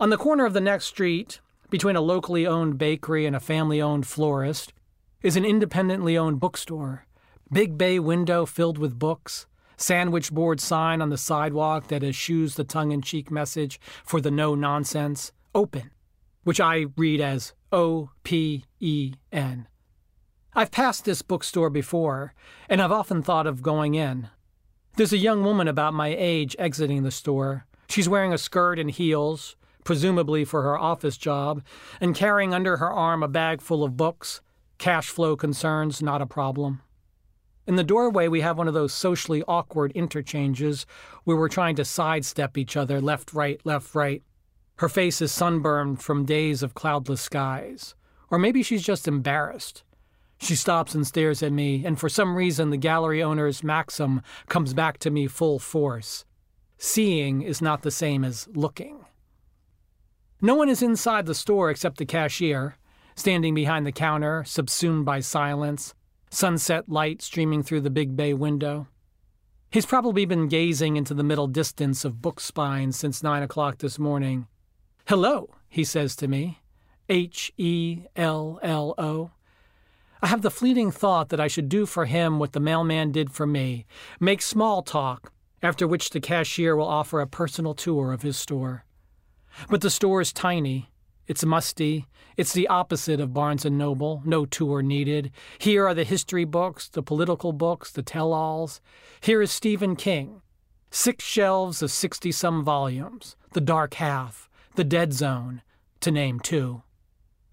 On 0.00 0.10
the 0.10 0.16
corner 0.16 0.44
of 0.44 0.52
the 0.52 0.60
next 0.60 0.86
street, 0.86 1.40
between 1.70 1.94
a 1.94 2.00
locally 2.00 2.44
owned 2.44 2.76
bakery 2.76 3.24
and 3.24 3.36
a 3.36 3.40
family 3.40 3.80
owned 3.80 4.06
florist, 4.06 4.72
is 5.22 5.36
an 5.36 5.44
independently 5.44 6.18
owned 6.18 6.40
bookstore. 6.40 7.06
Big 7.54 7.78
bay 7.78 8.00
window 8.00 8.44
filled 8.46 8.78
with 8.78 8.98
books, 8.98 9.46
sandwich 9.76 10.32
board 10.32 10.60
sign 10.60 11.00
on 11.00 11.10
the 11.10 11.16
sidewalk 11.16 11.86
that 11.86 12.02
eschews 12.02 12.56
the 12.56 12.64
tongue 12.64 12.90
in 12.90 13.00
cheek 13.00 13.30
message 13.30 13.78
for 14.04 14.20
the 14.20 14.32
no 14.32 14.56
nonsense, 14.56 15.30
open, 15.54 15.92
which 16.42 16.58
I 16.58 16.86
read 16.96 17.20
as 17.20 17.54
O 17.70 18.10
P 18.24 18.64
E 18.80 19.14
N. 19.30 19.68
I've 20.52 20.72
passed 20.72 21.04
this 21.04 21.22
bookstore 21.22 21.70
before, 21.70 22.34
and 22.68 22.82
I've 22.82 22.90
often 22.90 23.22
thought 23.22 23.46
of 23.46 23.62
going 23.62 23.94
in. 23.94 24.30
There's 24.96 25.12
a 25.12 25.16
young 25.16 25.44
woman 25.44 25.68
about 25.68 25.94
my 25.94 26.08
age 26.08 26.56
exiting 26.58 27.04
the 27.04 27.12
store. 27.12 27.68
She's 27.88 28.08
wearing 28.08 28.32
a 28.32 28.38
skirt 28.38 28.80
and 28.80 28.90
heels, 28.90 29.54
presumably 29.84 30.44
for 30.44 30.62
her 30.62 30.76
office 30.76 31.16
job, 31.16 31.62
and 32.00 32.16
carrying 32.16 32.52
under 32.52 32.78
her 32.78 32.90
arm 32.90 33.22
a 33.22 33.28
bag 33.28 33.62
full 33.62 33.84
of 33.84 33.96
books, 33.96 34.40
Cash 34.78 35.08
flow 35.08 35.36
concerns, 35.36 36.02
not 36.02 36.20
a 36.20 36.26
problem. 36.26 36.80
In 37.66 37.76
the 37.76 37.84
doorway, 37.84 38.28
we 38.28 38.42
have 38.42 38.58
one 38.58 38.68
of 38.68 38.74
those 38.74 38.92
socially 38.92 39.42
awkward 39.48 39.92
interchanges 39.92 40.84
where 41.24 41.36
we're 41.36 41.48
trying 41.48 41.76
to 41.76 41.84
sidestep 41.84 42.58
each 42.58 42.76
other 42.76 43.00
left, 43.00 43.32
right, 43.32 43.60
left, 43.64 43.94
right. 43.94 44.22
Her 44.76 44.88
face 44.88 45.22
is 45.22 45.32
sunburned 45.32 46.02
from 46.02 46.26
days 46.26 46.62
of 46.62 46.74
cloudless 46.74 47.22
skies. 47.22 47.94
Or 48.30 48.38
maybe 48.38 48.62
she's 48.62 48.82
just 48.82 49.08
embarrassed. 49.08 49.82
She 50.38 50.56
stops 50.56 50.94
and 50.94 51.06
stares 51.06 51.42
at 51.42 51.52
me, 51.52 51.86
and 51.86 51.98
for 51.98 52.08
some 52.08 52.36
reason, 52.36 52.70
the 52.70 52.76
gallery 52.76 53.22
owner's 53.22 53.62
maxim 53.62 54.20
comes 54.48 54.74
back 54.74 54.98
to 54.98 55.10
me 55.10 55.26
full 55.26 55.58
force. 55.58 56.26
Seeing 56.76 57.40
is 57.40 57.62
not 57.62 57.82
the 57.82 57.90
same 57.90 58.24
as 58.24 58.48
looking. 58.52 59.06
No 60.42 60.54
one 60.54 60.68
is 60.68 60.82
inside 60.82 61.24
the 61.24 61.34
store 61.34 61.70
except 61.70 61.96
the 61.96 62.04
cashier, 62.04 62.76
standing 63.14 63.54
behind 63.54 63.86
the 63.86 63.92
counter, 63.92 64.44
subsumed 64.44 65.06
by 65.06 65.20
silence, 65.20 65.94
sunset 66.34 66.88
light 66.88 67.22
streaming 67.22 67.62
through 67.62 67.80
the 67.80 67.90
big 67.90 68.16
bay 68.16 68.34
window. 68.34 68.88
He's 69.70 69.86
probably 69.86 70.24
been 70.24 70.48
gazing 70.48 70.96
into 70.96 71.14
the 71.14 71.24
middle 71.24 71.46
distance 71.46 72.04
of 72.04 72.22
book 72.22 72.40
spines 72.40 72.96
since 72.96 73.22
nine 73.22 73.42
o'clock 73.42 73.78
this 73.78 73.98
morning. 73.98 74.46
Hello, 75.06 75.50
he 75.68 75.84
says 75.84 76.16
to 76.16 76.28
me. 76.28 76.60
H 77.08 77.52
E 77.56 78.04
L 78.16 78.58
L 78.62 78.94
O. 78.96 79.30
I 80.22 80.28
have 80.28 80.42
the 80.42 80.50
fleeting 80.50 80.90
thought 80.90 81.28
that 81.28 81.40
I 81.40 81.48
should 81.48 81.68
do 81.68 81.84
for 81.84 82.06
him 82.06 82.38
what 82.38 82.52
the 82.52 82.60
mailman 82.60 83.12
did 83.12 83.30
for 83.30 83.46
me 83.46 83.84
make 84.18 84.40
small 84.40 84.82
talk, 84.82 85.32
after 85.62 85.86
which 85.86 86.10
the 86.10 86.20
cashier 86.20 86.76
will 86.76 86.86
offer 86.86 87.20
a 87.20 87.26
personal 87.26 87.74
tour 87.74 88.12
of 88.12 88.22
his 88.22 88.36
store. 88.36 88.84
But 89.68 89.82
the 89.82 89.90
store 89.90 90.20
is 90.20 90.32
tiny. 90.32 90.88
It's 91.26 91.44
musty. 91.44 92.06
It's 92.36 92.52
the 92.52 92.68
opposite 92.68 93.20
of 93.20 93.32
Barnes 93.32 93.64
and 93.64 93.78
Noble. 93.78 94.22
No 94.24 94.44
tour 94.44 94.82
needed. 94.82 95.30
Here 95.58 95.86
are 95.86 95.94
the 95.94 96.04
history 96.04 96.44
books, 96.44 96.88
the 96.88 97.02
political 97.02 97.52
books, 97.52 97.90
the 97.90 98.02
tell-alls. 98.02 98.80
Here 99.20 99.40
is 99.40 99.50
Stephen 99.50 99.96
King. 99.96 100.42
Six 100.90 101.24
shelves 101.24 101.82
of 101.82 101.90
60 101.90 102.30
some 102.32 102.62
volumes. 102.62 103.36
The 103.52 103.60
Dark 103.60 103.94
Half, 103.94 104.48
The 104.74 104.84
Dead 104.84 105.12
Zone, 105.12 105.62
to 106.00 106.10
name 106.10 106.40
two. 106.40 106.82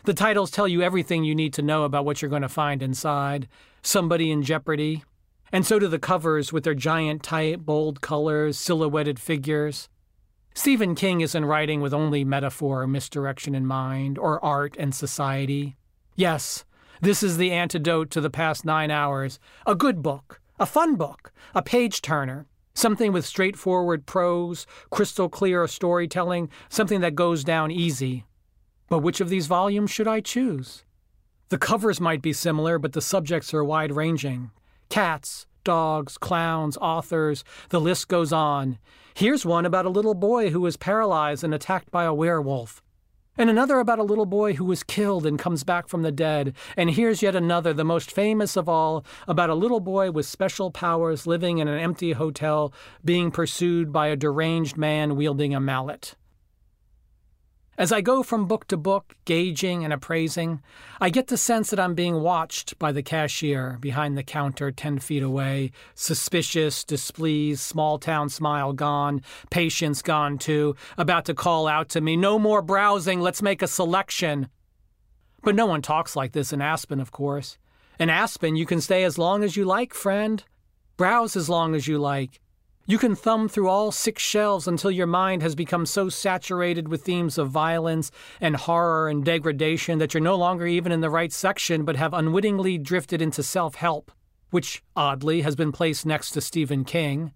The 0.03 0.13
titles 0.13 0.51
tell 0.51 0.67
you 0.67 0.81
everything 0.81 1.23
you 1.23 1.35
need 1.35 1.53
to 1.53 1.61
know 1.61 1.83
about 1.83 2.05
what 2.05 2.21
you're 2.21 2.29
going 2.29 2.41
to 2.41 2.49
find 2.49 2.81
inside. 2.81 3.47
Somebody 3.83 4.31
in 4.31 4.41
jeopardy. 4.43 5.03
And 5.51 5.65
so 5.65 5.79
do 5.79 5.87
the 5.87 5.99
covers 5.99 6.51
with 6.51 6.63
their 6.63 6.73
giant 6.73 7.23
type, 7.23 7.59
bold 7.59 8.01
colors, 8.01 8.57
silhouetted 8.57 9.19
figures. 9.19 9.89
Stephen 10.53 10.95
King 10.95 11.21
isn't 11.21 11.45
writing 11.45 11.81
with 11.81 11.93
only 11.93 12.23
metaphor 12.23 12.81
or 12.81 12.87
misdirection 12.87 13.55
in 13.55 13.65
mind, 13.65 14.17
or 14.17 14.43
art 14.43 14.75
and 14.77 14.93
society. 14.93 15.77
Yes, 16.15 16.65
this 17.01 17.23
is 17.23 17.37
the 17.37 17.51
antidote 17.51 18.11
to 18.11 18.21
the 18.21 18.29
past 18.29 18.65
nine 18.65 18.91
hours. 18.91 19.39
A 19.65 19.75
good 19.75 20.01
book, 20.01 20.41
a 20.59 20.65
fun 20.65 20.95
book, 20.95 21.31
a 21.55 21.61
page 21.61 22.01
turner, 22.01 22.47
something 22.73 23.11
with 23.11 23.25
straightforward 23.25 24.05
prose, 24.05 24.67
crystal 24.89 25.29
clear 25.29 25.65
storytelling, 25.67 26.49
something 26.69 27.01
that 27.01 27.15
goes 27.15 27.43
down 27.43 27.71
easy, 27.71 28.25
but 28.89 28.99
which 28.99 29.21
of 29.21 29.29
these 29.29 29.47
volumes 29.47 29.89
should 29.89 30.07
I 30.07 30.19
choose? 30.19 30.83
The 31.49 31.57
covers 31.57 31.99
might 31.99 32.21
be 32.21 32.33
similar, 32.33 32.77
but 32.77 32.93
the 32.93 33.01
subjects 33.01 33.53
are 33.53 33.63
wide 33.63 33.93
ranging 33.93 34.51
cats, 34.89 35.47
dogs, 35.63 36.17
clowns, 36.17 36.77
authors, 36.77 37.43
the 37.69 37.81
list 37.81 38.07
goes 38.07 38.31
on. 38.33 38.77
Here's 39.13 39.45
one 39.45 39.65
about 39.65 39.85
a 39.85 39.89
little 39.89 40.13
boy 40.13 40.49
who 40.49 40.61
was 40.61 40.77
paralyzed 40.77 41.43
and 41.43 41.53
attacked 41.53 41.91
by 41.91 42.03
a 42.05 42.13
werewolf. 42.13 42.81
And 43.37 43.49
another 43.49 43.79
about 43.79 43.99
a 43.99 44.03
little 44.03 44.25
boy 44.25 44.53
who 44.53 44.65
was 44.65 44.83
killed 44.83 45.25
and 45.25 45.39
comes 45.39 45.63
back 45.63 45.87
from 45.87 46.01
the 46.01 46.11
dead. 46.11 46.53
And 46.75 46.91
here's 46.91 47.21
yet 47.21 47.35
another, 47.35 47.73
the 47.73 47.85
most 47.85 48.11
famous 48.11 48.57
of 48.57 48.67
all, 48.67 49.05
about 49.27 49.49
a 49.49 49.55
little 49.55 49.79
boy 49.79 50.11
with 50.11 50.25
special 50.25 50.69
powers 50.69 51.25
living 51.25 51.59
in 51.59 51.67
an 51.67 51.79
empty 51.79 52.11
hotel 52.11 52.73
being 53.05 53.31
pursued 53.31 53.91
by 53.91 54.07
a 54.07 54.17
deranged 54.17 54.77
man 54.77 55.15
wielding 55.15 55.55
a 55.55 55.59
mallet. 55.59 56.15
As 57.81 57.91
I 57.91 58.01
go 58.01 58.21
from 58.21 58.45
book 58.45 58.67
to 58.67 58.77
book, 58.77 59.15
gauging 59.25 59.83
and 59.83 59.91
appraising, 59.91 60.61
I 60.99 61.09
get 61.09 61.29
the 61.29 61.35
sense 61.35 61.71
that 61.71 61.79
I'm 61.79 61.95
being 61.95 62.21
watched 62.21 62.77
by 62.77 62.91
the 62.91 63.01
cashier 63.01 63.79
behind 63.81 64.15
the 64.15 64.21
counter 64.21 64.71
10 64.71 64.99
feet 64.99 65.23
away, 65.23 65.71
suspicious, 65.95 66.83
displeased, 66.83 67.61
small 67.61 67.97
town 67.97 68.29
smile 68.29 68.71
gone, 68.73 69.23
patience 69.49 70.03
gone 70.03 70.37
too, 70.37 70.75
about 70.95 71.25
to 71.25 71.33
call 71.33 71.67
out 71.67 71.89
to 71.89 72.01
me, 72.01 72.15
No 72.15 72.37
more 72.37 72.61
browsing, 72.61 73.19
let's 73.19 73.41
make 73.41 73.63
a 73.63 73.67
selection. 73.67 74.47
But 75.41 75.55
no 75.55 75.65
one 75.65 75.81
talks 75.81 76.15
like 76.15 76.33
this 76.33 76.53
in 76.53 76.61
Aspen, 76.61 76.99
of 76.99 77.11
course. 77.11 77.57
In 77.99 78.11
Aspen, 78.11 78.55
you 78.55 78.67
can 78.67 78.79
stay 78.79 79.03
as 79.03 79.17
long 79.17 79.43
as 79.43 79.57
you 79.57 79.65
like, 79.65 79.95
friend. 79.95 80.43
Browse 80.97 81.35
as 81.35 81.49
long 81.49 81.73
as 81.73 81.87
you 81.87 81.97
like. 81.97 82.41
You 82.87 82.97
can 82.97 83.15
thumb 83.15 83.47
through 83.47 83.69
all 83.69 83.91
six 83.91 84.23
shelves 84.23 84.67
until 84.67 84.89
your 84.89 85.05
mind 85.07 85.43
has 85.43 85.53
become 85.53 85.85
so 85.85 86.09
saturated 86.09 86.87
with 86.87 87.03
themes 87.03 87.37
of 87.37 87.49
violence 87.49 88.09
and 88.39 88.55
horror 88.55 89.07
and 89.07 89.23
degradation 89.23 89.99
that 89.99 90.13
you're 90.13 90.21
no 90.21 90.35
longer 90.35 90.65
even 90.65 90.91
in 90.91 90.99
the 90.99 91.09
right 91.09 91.31
section 91.31 91.85
but 91.85 91.95
have 91.95 92.13
unwittingly 92.13 92.79
drifted 92.79 93.21
into 93.21 93.43
self 93.43 93.75
help, 93.75 94.11
which, 94.49 94.81
oddly, 94.95 95.41
has 95.41 95.55
been 95.55 95.71
placed 95.71 96.07
next 96.07 96.31
to 96.31 96.41
Stephen 96.41 96.83
King. 96.83 97.33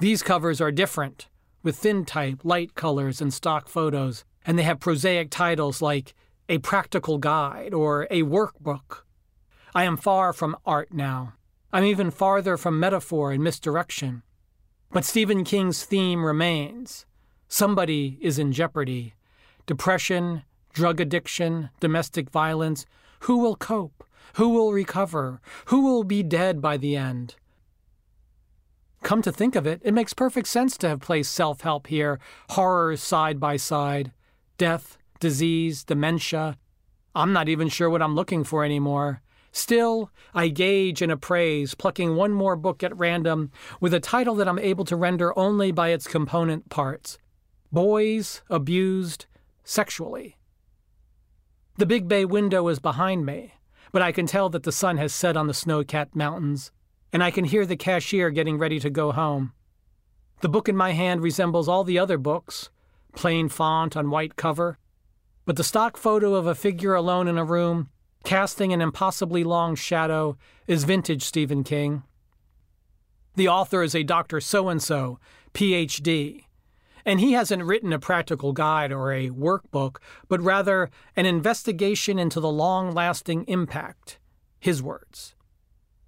These 0.00 0.24
covers 0.24 0.60
are 0.60 0.72
different, 0.72 1.28
with 1.62 1.76
thin 1.76 2.04
type, 2.04 2.40
light 2.44 2.74
colors, 2.74 3.20
and 3.20 3.32
stock 3.32 3.68
photos, 3.68 4.24
and 4.44 4.58
they 4.58 4.64
have 4.64 4.80
prosaic 4.80 5.30
titles 5.30 5.80
like 5.80 6.12
A 6.48 6.58
Practical 6.58 7.18
Guide 7.18 7.72
or 7.72 8.08
A 8.10 8.22
Workbook. 8.22 9.04
I 9.76 9.84
am 9.84 9.96
far 9.96 10.32
from 10.32 10.56
art 10.66 10.92
now. 10.92 11.34
I'm 11.72 11.84
even 11.84 12.10
farther 12.10 12.56
from 12.56 12.80
metaphor 12.80 13.32
and 13.32 13.42
misdirection. 13.42 14.22
But 14.96 15.04
Stephen 15.04 15.44
King's 15.44 15.84
theme 15.84 16.24
remains 16.24 17.04
somebody 17.48 18.16
is 18.22 18.38
in 18.38 18.50
jeopardy. 18.50 19.12
Depression, 19.66 20.42
drug 20.72 21.02
addiction, 21.02 21.68
domestic 21.80 22.30
violence. 22.30 22.86
Who 23.20 23.36
will 23.36 23.56
cope? 23.56 24.04
Who 24.36 24.48
will 24.48 24.72
recover? 24.72 25.42
Who 25.66 25.82
will 25.82 26.02
be 26.02 26.22
dead 26.22 26.62
by 26.62 26.78
the 26.78 26.96
end? 26.96 27.34
Come 29.02 29.20
to 29.20 29.30
think 29.30 29.54
of 29.54 29.66
it, 29.66 29.82
it 29.84 29.92
makes 29.92 30.14
perfect 30.14 30.48
sense 30.48 30.78
to 30.78 30.88
have 30.88 31.00
placed 31.00 31.32
self 31.32 31.60
help 31.60 31.88
here, 31.88 32.18
horrors 32.48 33.02
side 33.02 33.38
by 33.38 33.58
side, 33.58 34.12
death, 34.56 34.96
disease, 35.20 35.84
dementia. 35.84 36.56
I'm 37.14 37.34
not 37.34 37.50
even 37.50 37.68
sure 37.68 37.90
what 37.90 38.00
I'm 38.00 38.14
looking 38.14 38.44
for 38.44 38.64
anymore. 38.64 39.20
Still, 39.56 40.10
I 40.34 40.48
gauge 40.48 41.00
and 41.00 41.10
appraise, 41.10 41.74
plucking 41.74 42.14
one 42.14 42.32
more 42.32 42.56
book 42.56 42.82
at 42.82 42.94
random 42.94 43.50
with 43.80 43.94
a 43.94 44.00
title 44.00 44.34
that 44.34 44.46
I'm 44.46 44.58
able 44.58 44.84
to 44.84 44.96
render 44.96 45.36
only 45.36 45.72
by 45.72 45.88
its 45.88 46.06
component 46.06 46.68
parts 46.68 47.16
Boys 47.72 48.42
Abused 48.50 49.24
Sexually. 49.64 50.36
The 51.78 51.86
Big 51.86 52.06
Bay 52.06 52.26
window 52.26 52.68
is 52.68 52.80
behind 52.80 53.24
me, 53.24 53.54
but 53.92 54.02
I 54.02 54.12
can 54.12 54.26
tell 54.26 54.50
that 54.50 54.64
the 54.64 54.72
sun 54.72 54.98
has 54.98 55.14
set 55.14 55.38
on 55.38 55.46
the 55.46 55.54
snow 55.54 55.82
capped 55.82 56.14
mountains, 56.14 56.70
and 57.10 57.24
I 57.24 57.30
can 57.30 57.46
hear 57.46 57.64
the 57.64 57.78
cashier 57.78 58.28
getting 58.28 58.58
ready 58.58 58.78
to 58.80 58.90
go 58.90 59.10
home. 59.10 59.54
The 60.42 60.50
book 60.50 60.68
in 60.68 60.76
my 60.76 60.92
hand 60.92 61.22
resembles 61.22 61.66
all 61.66 61.82
the 61.82 61.98
other 61.98 62.18
books 62.18 62.68
plain 63.14 63.48
font 63.48 63.96
on 63.96 64.10
white 64.10 64.36
cover, 64.36 64.76
but 65.46 65.56
the 65.56 65.64
stock 65.64 65.96
photo 65.96 66.34
of 66.34 66.46
a 66.46 66.54
figure 66.54 66.94
alone 66.94 67.26
in 67.26 67.38
a 67.38 67.44
room 67.44 67.88
casting 68.26 68.72
an 68.72 68.80
impossibly 68.80 69.44
long 69.44 69.76
shadow, 69.76 70.36
is 70.66 70.82
vintage 70.82 71.22
Stephen 71.22 71.62
King. 71.62 72.02
The 73.36 73.46
author 73.46 73.84
is 73.84 73.94
a 73.94 74.02
Dr. 74.02 74.40
So 74.40 74.68
and 74.68 74.82
so, 74.82 75.20
PhD, 75.54 76.42
and 77.04 77.20
he 77.20 77.34
hasn't 77.34 77.62
written 77.62 77.92
a 77.92 78.00
practical 78.00 78.52
guide 78.52 78.90
or 78.90 79.12
a 79.12 79.30
workbook, 79.30 79.98
but 80.28 80.40
rather 80.40 80.90
an 81.14 81.24
investigation 81.24 82.18
into 82.18 82.40
the 82.40 82.50
long 82.50 82.92
lasting 82.92 83.44
impact, 83.44 84.18
his 84.58 84.82
words. 84.82 85.36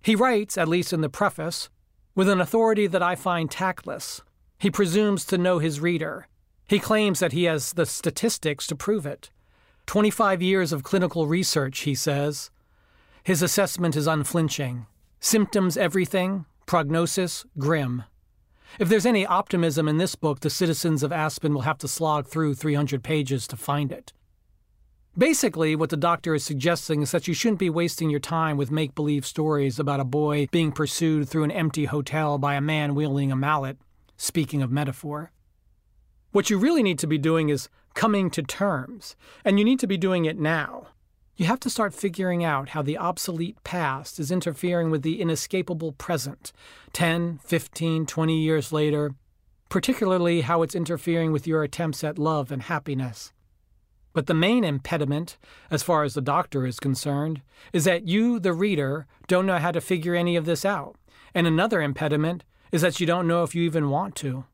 He 0.03 0.17
writes, 0.17 0.59
at 0.59 0.67
least 0.67 0.93
in 0.93 1.03
the 1.03 1.09
preface, 1.09 1.71
with 2.17 2.29
an 2.29 2.41
authority 2.41 2.89
that 2.89 3.03
I 3.03 3.15
find 3.15 3.49
tactless. 3.49 4.23
He 4.59 4.73
presumes 4.73 5.25
to 5.27 5.39
know 5.39 5.61
his 5.61 5.79
reader. 5.79 6.27
He 6.67 6.81
claims 6.81 7.21
that 7.21 7.33
he 7.33 7.45
has 7.45 7.75
the 7.75 7.87
statistics 7.87 8.67
to 8.67 8.75
prove 8.75 9.07
it. 9.07 9.31
25 9.89 10.43
years 10.43 10.71
of 10.71 10.83
clinical 10.83 11.27
research, 11.27 11.79
he 11.81 11.95
says. 11.95 12.51
His 13.25 13.41
assessment 13.41 13.97
is 13.97 14.07
unflinching. 14.07 14.85
Symptoms 15.19 15.79
everything, 15.79 16.45
prognosis 16.67 17.47
grim. 17.59 18.05
If 18.79 18.91
there's 18.91 19.07
any 19.07 19.25
optimism 19.25 19.89
in 19.89 19.97
this 19.97 20.15
book, 20.15 20.41
the 20.41 20.51
citizens 20.51 21.03
of 21.03 21.11
Aspen 21.11 21.55
will 21.55 21.63
have 21.63 21.79
to 21.79 21.89
slog 21.89 22.27
through 22.27 22.57
300 22.57 23.03
pages 23.03 23.47
to 23.47 23.57
find 23.57 23.91
it. 23.91 24.13
Basically, 25.17 25.75
what 25.75 25.89
the 25.89 25.97
doctor 25.97 26.35
is 26.35 26.45
suggesting 26.45 27.01
is 27.01 27.11
that 27.13 27.27
you 27.27 27.33
shouldn't 27.33 27.59
be 27.59 27.71
wasting 27.71 28.11
your 28.11 28.21
time 28.21 28.59
with 28.59 28.71
make 28.71 28.95
believe 28.95 29.25
stories 29.25 29.79
about 29.79 30.01
a 30.01 30.05
boy 30.05 30.49
being 30.51 30.71
pursued 30.71 31.31
through 31.31 31.45
an 31.45 31.51
empty 31.51 31.87
hotel 31.87 32.37
by 32.37 32.57
a 32.57 32.61
man 32.61 32.95
wielding 32.95 33.33
a 33.33 33.37
mallet, 33.37 33.79
speaking 34.19 34.61
of 34.61 34.71
metaphor. 34.71 35.33
What 36.33 36.51
you 36.51 36.59
really 36.59 36.83
need 36.83 36.99
to 36.99 37.07
be 37.07 37.17
doing 37.17 37.49
is 37.49 37.71
coming 37.99 38.31
to 38.31 38.45
terms, 38.45 39.17
and 39.45 39.59
you 39.59 39.65
need 39.65 39.81
to 39.81 39.87
be 39.89 39.97
doing 39.97 40.25
it 40.25 40.39
now. 40.39 40.87
You 41.37 41.47
have 41.47 41.59
to 41.59 41.69
start 41.69 41.93
figuring 41.93 42.45
out 42.45 42.69
how 42.69 42.81
the 42.81 42.97
obsolete 42.97 43.57
past 43.65 44.21
is 44.21 44.31
interfering 44.31 44.89
with 44.89 45.03
the 45.03 45.21
inescapable 45.21 45.91
present 45.91 46.53
10, 46.93 47.41
15, 47.45 48.07
20 48.07 48.39
years 48.39 48.71
later, 48.71 49.11
particularly 49.69 50.43
how 50.43 50.63
it's 50.63 50.77
interfering 50.77 51.33
with 51.33 51.45
your 51.45 51.65
attempts 51.65 52.05
at 52.05 52.21
love 52.21 52.53
and 52.53 52.63
happiness. 52.63 53.33
But 54.13 54.29
the 54.29 54.33
main 54.33 54.63
impediment, 54.63 55.37
as 55.69 55.83
far 55.83 56.05
as 56.05 56.15
the 56.15 56.21
doctor 56.21 56.65
is 56.67 56.79
concerned, 56.79 57.43
is 57.73 57.83
that 57.83 58.07
you, 58.07 58.39
the 58.39 58.53
reader, 58.53 59.09
don't 59.27 59.45
know 59.45 59.59
how 59.59 59.73
to 59.73 59.81
figure 59.81 60.15
any 60.15 60.37
of 60.37 60.45
this 60.45 60.65
out. 60.65 60.95
And 61.35 61.49
another 61.49 61.83
impediment 61.83 62.45
is 62.71 62.83
that 62.83 63.01
you 63.01 63.09
don't 63.09 63.27
know 63.27 63.43
if 63.43 63.57
you 63.57 63.65
even 63.65 63.91
want 63.91 64.15
to. 64.17 64.45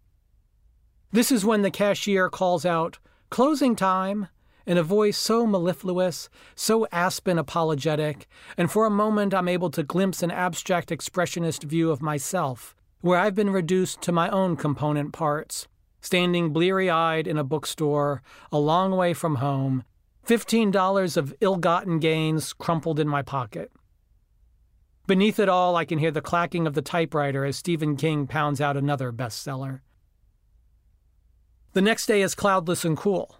This 1.12 1.30
is 1.30 1.44
when 1.44 1.60
the 1.60 1.70
cashier 1.70 2.30
calls 2.30 2.64
out, 2.64 2.98
Closing 3.34 3.74
time! 3.74 4.28
in 4.64 4.78
a 4.78 4.82
voice 4.84 5.18
so 5.18 5.44
mellifluous, 5.44 6.28
so 6.54 6.86
Aspen 6.92 7.36
apologetic, 7.36 8.28
and 8.56 8.70
for 8.70 8.86
a 8.86 8.90
moment 8.90 9.34
I'm 9.34 9.48
able 9.48 9.70
to 9.70 9.82
glimpse 9.82 10.22
an 10.22 10.30
abstract 10.30 10.90
expressionist 10.90 11.64
view 11.64 11.90
of 11.90 12.00
myself, 12.00 12.76
where 13.00 13.18
I've 13.18 13.34
been 13.34 13.50
reduced 13.50 14.00
to 14.02 14.12
my 14.12 14.28
own 14.28 14.54
component 14.54 15.12
parts 15.12 15.66
standing 16.00 16.52
bleary 16.52 16.88
eyed 16.88 17.26
in 17.26 17.36
a 17.36 17.42
bookstore 17.42 18.22
a 18.52 18.58
long 18.60 18.92
way 18.92 19.12
from 19.12 19.34
home, 19.34 19.82
$15 20.24 21.16
of 21.16 21.34
ill 21.40 21.56
gotten 21.56 21.98
gains 21.98 22.52
crumpled 22.52 23.00
in 23.00 23.08
my 23.08 23.22
pocket. 23.22 23.72
Beneath 25.08 25.40
it 25.40 25.48
all, 25.48 25.74
I 25.74 25.84
can 25.84 25.98
hear 25.98 26.12
the 26.12 26.20
clacking 26.20 26.68
of 26.68 26.74
the 26.74 26.82
typewriter 26.82 27.44
as 27.44 27.56
Stephen 27.56 27.96
King 27.96 28.28
pounds 28.28 28.60
out 28.60 28.76
another 28.76 29.10
bestseller. 29.10 29.80
The 31.74 31.82
next 31.82 32.06
day 32.06 32.22
is 32.22 32.36
cloudless 32.36 32.84
and 32.84 32.96
cool, 32.96 33.34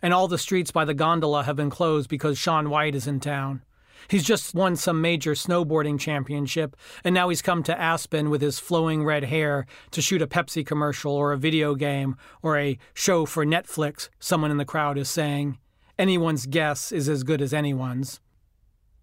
and 0.00 0.14
all 0.14 0.28
the 0.28 0.38
streets 0.38 0.70
by 0.70 0.84
the 0.84 0.94
gondola 0.94 1.42
have 1.42 1.56
been 1.56 1.68
closed 1.68 2.08
because 2.08 2.38
Shaun 2.38 2.70
White 2.70 2.94
is 2.94 3.08
in 3.08 3.18
town. 3.18 3.64
He's 4.06 4.22
just 4.22 4.54
won 4.54 4.76
some 4.76 5.00
major 5.00 5.32
snowboarding 5.32 5.98
championship, 5.98 6.76
and 7.02 7.12
now 7.12 7.28
he's 7.28 7.42
come 7.42 7.64
to 7.64 7.76
Aspen 7.76 8.30
with 8.30 8.40
his 8.40 8.60
flowing 8.60 9.02
red 9.04 9.24
hair 9.24 9.66
to 9.90 10.00
shoot 10.00 10.22
a 10.22 10.28
Pepsi 10.28 10.64
commercial 10.64 11.10
or 11.10 11.32
a 11.32 11.36
video 11.36 11.74
game 11.74 12.14
or 12.40 12.56
a 12.56 12.78
show 12.94 13.26
for 13.26 13.44
Netflix, 13.44 14.10
someone 14.20 14.52
in 14.52 14.58
the 14.58 14.64
crowd 14.64 14.96
is 14.96 15.10
saying. 15.10 15.58
Anyone's 15.98 16.46
guess 16.46 16.92
is 16.92 17.08
as 17.08 17.24
good 17.24 17.42
as 17.42 17.52
anyone's. 17.52 18.20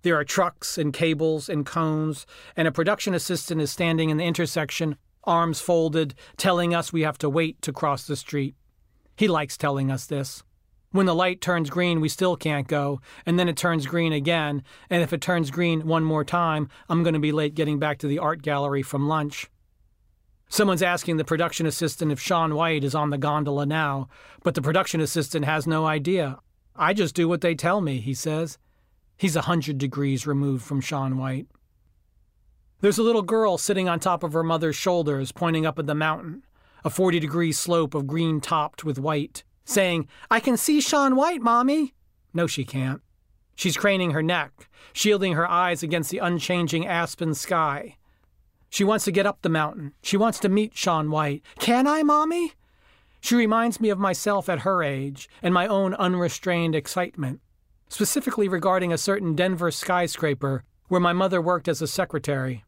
There 0.04 0.16
are 0.16 0.24
trucks 0.24 0.78
and 0.78 0.94
cables 0.94 1.50
and 1.50 1.66
cones, 1.66 2.26
and 2.56 2.66
a 2.66 2.72
production 2.72 3.14
assistant 3.14 3.60
is 3.60 3.72
standing 3.72 4.10
in 4.10 4.16
the 4.16 4.24
intersection, 4.26 4.96
arms 5.26 5.60
folded, 5.60 6.16
telling 6.38 6.74
us 6.74 6.94
we 6.94 7.02
have 7.02 7.18
to 7.18 7.30
wait 7.30 7.62
to 7.64 7.74
cross 7.74 8.08
the 8.08 8.16
street. 8.16 8.56
He 9.20 9.28
likes 9.28 9.58
telling 9.58 9.92
us 9.92 10.06
this. 10.06 10.44
When 10.92 11.06
the 11.06 11.14
light 11.14 11.42
turns 11.42 11.70
green, 11.70 12.00
we 12.00 12.08
still 12.08 12.38
can't 12.38 12.70
go, 12.70 13.02
and 13.26 13.38
then 13.38 13.50
it 13.50 13.58
turns 13.58 13.86
green 13.86 14.14
again, 14.14 14.64
and 14.90 15.04
if 15.04 15.12
it 15.12 15.20
turns 15.20 15.52
green 15.52 15.86
one 15.86 16.06
more 16.06 16.24
time, 16.24 16.70
I'm 16.88 17.04
going 17.04 17.16
to 17.16 17.20
be 17.20 17.34
late 17.34 17.54
getting 17.54 17.80
back 17.80 17.98
to 17.98 18.08
the 18.08 18.18
art 18.18 18.42
gallery 18.42 18.82
from 18.82 19.10
lunch. 19.10 19.50
Someone's 20.48 20.82
asking 20.82 21.18
the 21.18 21.26
production 21.26 21.66
assistant 21.66 22.14
if 22.14 22.22
Shaun 22.22 22.56
White 22.56 22.86
is 22.86 22.96
on 22.96 23.10
the 23.10 23.18
gondola 23.18 23.66
now, 23.66 24.08
but 24.42 24.56
the 24.56 24.62
production 24.62 25.02
assistant 25.02 25.44
has 25.44 25.68
no 25.68 25.86
idea. 25.86 26.40
I 26.74 26.94
just 26.94 27.14
do 27.14 27.28
what 27.28 27.42
they 27.42 27.56
tell 27.56 27.82
me, 27.82 27.98
he 28.00 28.14
says. 28.14 28.58
He's 29.18 29.36
a 29.36 29.42
hundred 29.42 29.80
degrees 29.80 30.26
removed 30.26 30.64
from 30.64 30.80
Shaun 30.80 31.18
White. 31.18 31.48
There's 32.80 33.00
a 33.00 33.04
little 33.04 33.24
girl 33.24 33.58
sitting 33.58 33.90
on 33.90 34.00
top 34.00 34.24
of 34.24 34.32
her 34.32 34.44
mother's 34.44 34.78
shoulders, 34.78 35.34
pointing 35.34 35.66
up 35.66 35.78
at 35.78 35.88
the 35.88 35.94
mountain, 35.94 36.44
a 36.84 36.90
40 36.90 37.20
degree 37.20 37.52
slope 37.52 37.94
of 37.94 38.08
green 38.08 38.42
topped 38.42 38.84
with 38.84 39.00
white 39.00 39.44
saying, 39.70 40.08
I 40.30 40.40
can 40.40 40.58
see 40.58 40.82
Shaun 40.82 41.16
White, 41.16 41.42
Mommy. 41.42 41.94
No, 42.34 42.48
she 42.48 42.66
can't. 42.66 43.02
She's 43.56 43.78
craning 43.78 44.12
her 44.12 44.24
neck, 44.24 44.70
shielding 44.94 45.34
her 45.34 45.50
eyes 45.50 45.84
against 45.84 46.10
the 46.10 46.18
unchanging 46.18 46.88
aspen 46.88 47.34
sky. 47.34 47.98
She 48.70 48.84
wants 48.84 49.06
to 49.06 49.12
get 49.12 49.26
up 49.26 49.42
the 49.42 49.50
mountain. 49.50 49.94
She 50.02 50.18
wants 50.18 50.40
to 50.40 50.50
meet 50.50 50.78
Shaun 50.78 51.12
White. 51.12 51.44
Can 51.60 51.88
I, 51.88 52.04
Mommy? 52.04 52.54
She 53.22 53.36
reminds 53.36 53.80
me 53.80 53.90
of 53.90 54.00
myself 54.00 54.48
at 54.48 54.60
her 54.60 54.84
age 54.84 55.30
and 55.42 55.54
my 55.54 55.68
own 55.68 55.94
unrestrained 55.96 56.76
excitement, 56.76 57.42
specifically 57.90 58.48
regarding 58.48 58.94
a 58.94 58.98
certain 58.98 59.36
Denver 59.36 59.72
skyscraper 59.72 60.64
where 60.88 61.02
my 61.02 61.14
mother 61.14 61.42
worked 61.42 61.68
as 61.68 61.82
a 61.82 61.88
secretary. 61.88 62.64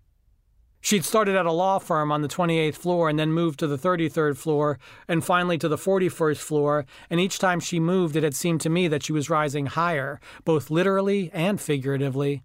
She'd 0.84 1.06
started 1.06 1.36
at 1.36 1.46
a 1.46 1.52
law 1.52 1.78
firm 1.78 2.12
on 2.12 2.24
the 2.24 2.28
28th 2.28 2.76
floor 2.76 3.08
and 3.08 3.20
then 3.20 3.32
moved 3.32 3.60
to 3.60 3.68
the 3.68 3.78
33rd 3.78 4.36
floor 4.36 4.80
and 5.08 5.24
finally 5.24 5.60
to 5.60 5.68
the 5.68 5.78
41st 5.78 6.40
floor, 6.40 6.86
and 7.10 7.20
each 7.20 7.38
time 7.38 7.60
she 7.60 7.80
moved, 7.80 8.16
it 8.16 8.24
had 8.24 8.36
seemed 8.36 8.62
to 8.62 8.70
me 8.70 8.88
that 8.88 9.04
she 9.04 9.14
was 9.14 9.30
rising 9.30 9.68
higher, 9.68 10.20
both 10.44 10.72
literally 10.72 11.30
and 11.34 11.62
figuratively. 11.62 12.44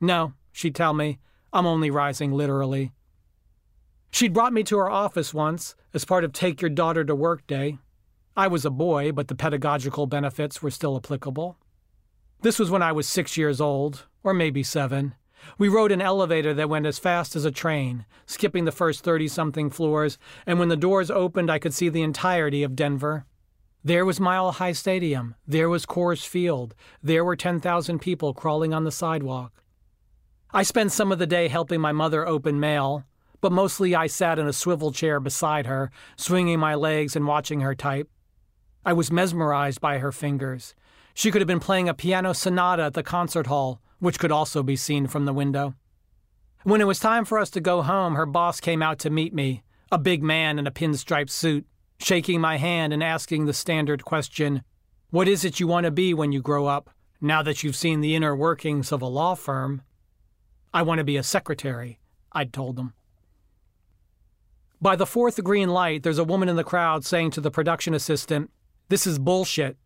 No, 0.00 0.32
she'd 0.50 0.74
tell 0.74 0.94
me, 0.94 1.18
I'm 1.52 1.66
only 1.66 1.90
rising 1.90 2.32
literally. 2.32 2.92
She'd 4.10 4.32
brought 4.32 4.54
me 4.54 4.62
to 4.64 4.78
her 4.78 4.90
office 4.90 5.34
once 5.34 5.74
as 5.92 6.06
part 6.06 6.24
of 6.24 6.32
Take 6.32 6.62
Your 6.62 6.70
Daughter 6.70 7.04
to 7.04 7.14
Work 7.14 7.46
Day. 7.46 7.78
I 8.34 8.48
was 8.48 8.64
a 8.64 8.70
boy, 8.70 9.12
but 9.12 9.28
the 9.28 9.34
pedagogical 9.34 10.06
benefits 10.06 10.62
were 10.62 10.70
still 10.70 10.96
applicable. 10.96 11.58
This 12.40 12.58
was 12.58 12.70
when 12.70 12.82
I 12.82 12.92
was 12.92 13.06
six 13.06 13.36
years 13.36 13.60
old, 13.60 14.06
or 14.22 14.32
maybe 14.32 14.62
seven, 14.62 15.14
we 15.56 15.68
rode 15.68 15.92
an 15.92 16.02
elevator 16.02 16.52
that 16.54 16.68
went 16.68 16.86
as 16.86 16.98
fast 16.98 17.34
as 17.34 17.44
a 17.44 17.50
train, 17.50 18.04
skipping 18.26 18.64
the 18.64 18.72
first 18.72 19.04
30 19.04 19.28
something 19.28 19.70
floors, 19.70 20.18
and 20.46 20.58
when 20.58 20.68
the 20.68 20.76
doors 20.76 21.10
opened, 21.10 21.50
I 21.50 21.58
could 21.58 21.72
see 21.72 21.88
the 21.88 22.02
entirety 22.02 22.62
of 22.62 22.76
Denver. 22.76 23.24
There 23.84 24.04
was 24.04 24.20
Mile 24.20 24.52
High 24.52 24.72
Stadium. 24.72 25.36
There 25.46 25.68
was 25.68 25.86
Coors 25.86 26.26
Field. 26.26 26.74
There 27.02 27.24
were 27.24 27.36
10,000 27.36 28.00
people 28.00 28.34
crawling 28.34 28.74
on 28.74 28.84
the 28.84 28.90
sidewalk. 28.90 29.62
I 30.50 30.62
spent 30.62 30.92
some 30.92 31.12
of 31.12 31.18
the 31.18 31.26
day 31.26 31.48
helping 31.48 31.80
my 31.80 31.92
mother 31.92 32.26
open 32.26 32.58
mail, 32.58 33.04
but 33.40 33.52
mostly 33.52 33.94
I 33.94 34.06
sat 34.06 34.38
in 34.38 34.48
a 34.48 34.52
swivel 34.52 34.92
chair 34.92 35.20
beside 35.20 35.66
her, 35.66 35.90
swinging 36.16 36.58
my 36.58 36.74
legs 36.74 37.14
and 37.14 37.26
watching 37.26 37.60
her 37.60 37.74
type. 37.74 38.08
I 38.84 38.92
was 38.92 39.12
mesmerized 39.12 39.80
by 39.80 39.98
her 39.98 40.12
fingers. 40.12 40.74
She 41.14 41.30
could 41.30 41.40
have 41.40 41.48
been 41.48 41.60
playing 41.60 41.88
a 41.88 41.94
piano 41.94 42.32
sonata 42.32 42.84
at 42.84 42.94
the 42.94 43.02
concert 43.02 43.46
hall, 43.46 43.80
which 43.98 44.18
could 44.18 44.32
also 44.32 44.62
be 44.62 44.76
seen 44.76 45.06
from 45.06 45.24
the 45.24 45.32
window. 45.32 45.74
When 46.64 46.80
it 46.80 46.86
was 46.86 46.98
time 46.98 47.24
for 47.24 47.38
us 47.38 47.50
to 47.50 47.60
go 47.60 47.82
home, 47.82 48.14
her 48.14 48.26
boss 48.26 48.60
came 48.60 48.82
out 48.82 48.98
to 49.00 49.10
meet 49.10 49.32
me, 49.32 49.62
a 49.90 49.98
big 49.98 50.22
man 50.22 50.58
in 50.58 50.66
a 50.66 50.72
pinstripe 50.72 51.30
suit, 51.30 51.66
shaking 51.98 52.40
my 52.40 52.56
hand 52.56 52.92
and 52.92 53.02
asking 53.02 53.46
the 53.46 53.52
standard 53.52 54.04
question 54.04 54.62
What 55.10 55.28
is 55.28 55.44
it 55.44 55.60
you 55.60 55.66
want 55.66 55.84
to 55.84 55.90
be 55.90 56.12
when 56.12 56.32
you 56.32 56.42
grow 56.42 56.66
up, 56.66 56.90
now 57.20 57.42
that 57.42 57.62
you've 57.62 57.76
seen 57.76 58.00
the 58.00 58.14
inner 58.14 58.34
workings 58.34 58.92
of 58.92 59.02
a 59.02 59.06
law 59.06 59.34
firm? 59.34 59.82
I 60.74 60.82
want 60.82 60.98
to 60.98 61.04
be 61.04 61.16
a 61.16 61.22
secretary, 61.22 61.98
I'd 62.32 62.52
told 62.52 62.76
them. 62.76 62.92
By 64.80 64.94
the 64.94 65.06
fourth 65.06 65.42
green 65.42 65.70
light, 65.70 66.02
there's 66.02 66.18
a 66.18 66.24
woman 66.24 66.48
in 66.48 66.56
the 66.56 66.64
crowd 66.64 67.04
saying 67.04 67.32
to 67.32 67.40
the 67.40 67.50
production 67.50 67.94
assistant, 67.94 68.50
This 68.88 69.06
is 69.06 69.18
bullshit. 69.18 69.76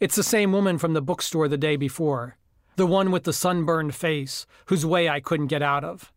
It's 0.00 0.16
the 0.16 0.22
same 0.22 0.52
woman 0.52 0.78
from 0.78 0.94
the 0.94 1.02
bookstore 1.02 1.48
the 1.48 1.58
day 1.58 1.76
before 1.76 2.37
the 2.78 2.86
one 2.86 3.10
with 3.10 3.24
the 3.24 3.32
sunburned 3.32 3.94
face, 3.94 4.46
whose 4.66 4.86
way 4.86 5.08
I 5.08 5.20
couldn't 5.20 5.48
get 5.48 5.62
out 5.62 5.84
of. 5.84 6.12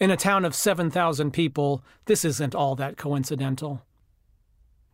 In 0.00 0.10
a 0.10 0.16
town 0.16 0.46
of 0.46 0.54
7,000 0.54 1.30
people, 1.30 1.84
this 2.06 2.24
isn't 2.24 2.54
all 2.54 2.74
that 2.76 2.96
coincidental. 2.96 3.82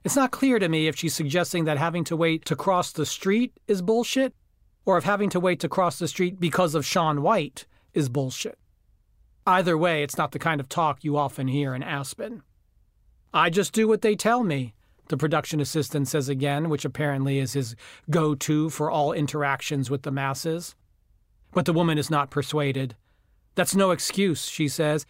It's 0.04 0.16
not 0.16 0.32
clear 0.32 0.58
to 0.58 0.68
me 0.68 0.88
if 0.88 0.96
she's 0.96 1.14
suggesting 1.14 1.64
that 1.64 1.78
having 1.78 2.02
to 2.04 2.16
wait 2.16 2.44
to 2.46 2.56
cross 2.56 2.90
the 2.90 3.06
street 3.06 3.52
is 3.68 3.82
bullshit, 3.82 4.34
or 4.84 4.98
if 4.98 5.04
having 5.04 5.30
to 5.30 5.40
wait 5.40 5.60
to 5.60 5.68
cross 5.68 5.98
the 5.98 6.08
street 6.08 6.40
because 6.40 6.74
of 6.74 6.84
Shaun 6.84 7.22
White 7.22 7.66
is 7.94 8.08
bullshit. 8.08 8.58
Either 9.46 9.78
way, 9.78 10.02
it's 10.02 10.18
not 10.18 10.32
the 10.32 10.40
kind 10.40 10.60
of 10.60 10.68
talk 10.68 11.04
you 11.04 11.16
often 11.16 11.46
hear 11.46 11.72
in 11.72 11.84
Aspen. 11.84 12.42
I 13.32 13.48
just 13.48 13.72
do 13.72 13.86
what 13.86 14.02
they 14.02 14.16
tell 14.16 14.42
me, 14.42 14.74
the 15.08 15.16
production 15.16 15.60
assistant 15.60 16.08
says 16.08 16.28
again, 16.28 16.68
which 16.68 16.84
apparently 16.84 17.38
is 17.38 17.52
his 17.52 17.76
go 18.10 18.34
to 18.34 18.70
for 18.70 18.90
all 18.90 19.12
interactions 19.12 19.88
with 19.88 20.02
the 20.02 20.10
masses. 20.10 20.74
But 21.56 21.64
the 21.64 21.72
woman 21.72 21.96
is 21.96 22.10
not 22.10 22.28
persuaded. 22.28 22.96
That's 23.54 23.74
no 23.74 23.90
excuse, 23.90 24.46
she 24.46 24.68
says. 24.68 25.06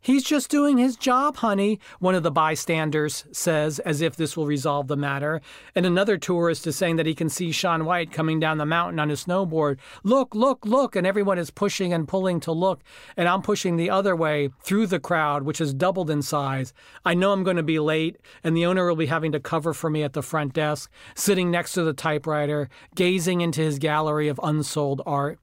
He's 0.00 0.22
just 0.22 0.48
doing 0.48 0.78
his 0.78 0.94
job, 0.94 1.38
honey, 1.38 1.80
one 1.98 2.14
of 2.14 2.22
the 2.22 2.30
bystanders 2.30 3.24
says, 3.32 3.80
as 3.80 4.00
if 4.00 4.14
this 4.14 4.36
will 4.36 4.46
resolve 4.46 4.86
the 4.86 4.96
matter. 4.96 5.40
And 5.74 5.84
another 5.84 6.18
tourist 6.18 6.68
is 6.68 6.76
saying 6.76 6.96
that 6.96 7.06
he 7.06 7.16
can 7.16 7.28
see 7.28 7.50
Shaun 7.50 7.84
White 7.84 8.12
coming 8.12 8.38
down 8.38 8.58
the 8.58 8.64
mountain 8.64 9.00
on 9.00 9.08
his 9.08 9.24
snowboard. 9.24 9.80
Look, 10.04 10.36
look, 10.36 10.64
look. 10.64 10.94
And 10.94 11.04
everyone 11.04 11.38
is 11.38 11.50
pushing 11.50 11.92
and 11.92 12.06
pulling 12.06 12.38
to 12.40 12.52
look. 12.52 12.84
And 13.16 13.28
I'm 13.28 13.42
pushing 13.42 13.76
the 13.76 13.90
other 13.90 14.14
way 14.14 14.50
through 14.62 14.86
the 14.86 15.00
crowd, 15.00 15.42
which 15.42 15.58
has 15.58 15.74
doubled 15.74 16.10
in 16.10 16.22
size. 16.22 16.72
I 17.04 17.14
know 17.14 17.32
I'm 17.32 17.42
going 17.42 17.56
to 17.56 17.64
be 17.64 17.80
late, 17.80 18.18
and 18.44 18.56
the 18.56 18.66
owner 18.66 18.86
will 18.86 18.94
be 18.94 19.06
having 19.06 19.32
to 19.32 19.40
cover 19.40 19.74
for 19.74 19.90
me 19.90 20.04
at 20.04 20.12
the 20.12 20.22
front 20.22 20.52
desk, 20.52 20.92
sitting 21.16 21.50
next 21.50 21.72
to 21.72 21.82
the 21.82 21.92
typewriter, 21.92 22.68
gazing 22.94 23.40
into 23.40 23.62
his 23.62 23.80
gallery 23.80 24.28
of 24.28 24.38
unsold 24.44 25.02
art. 25.04 25.40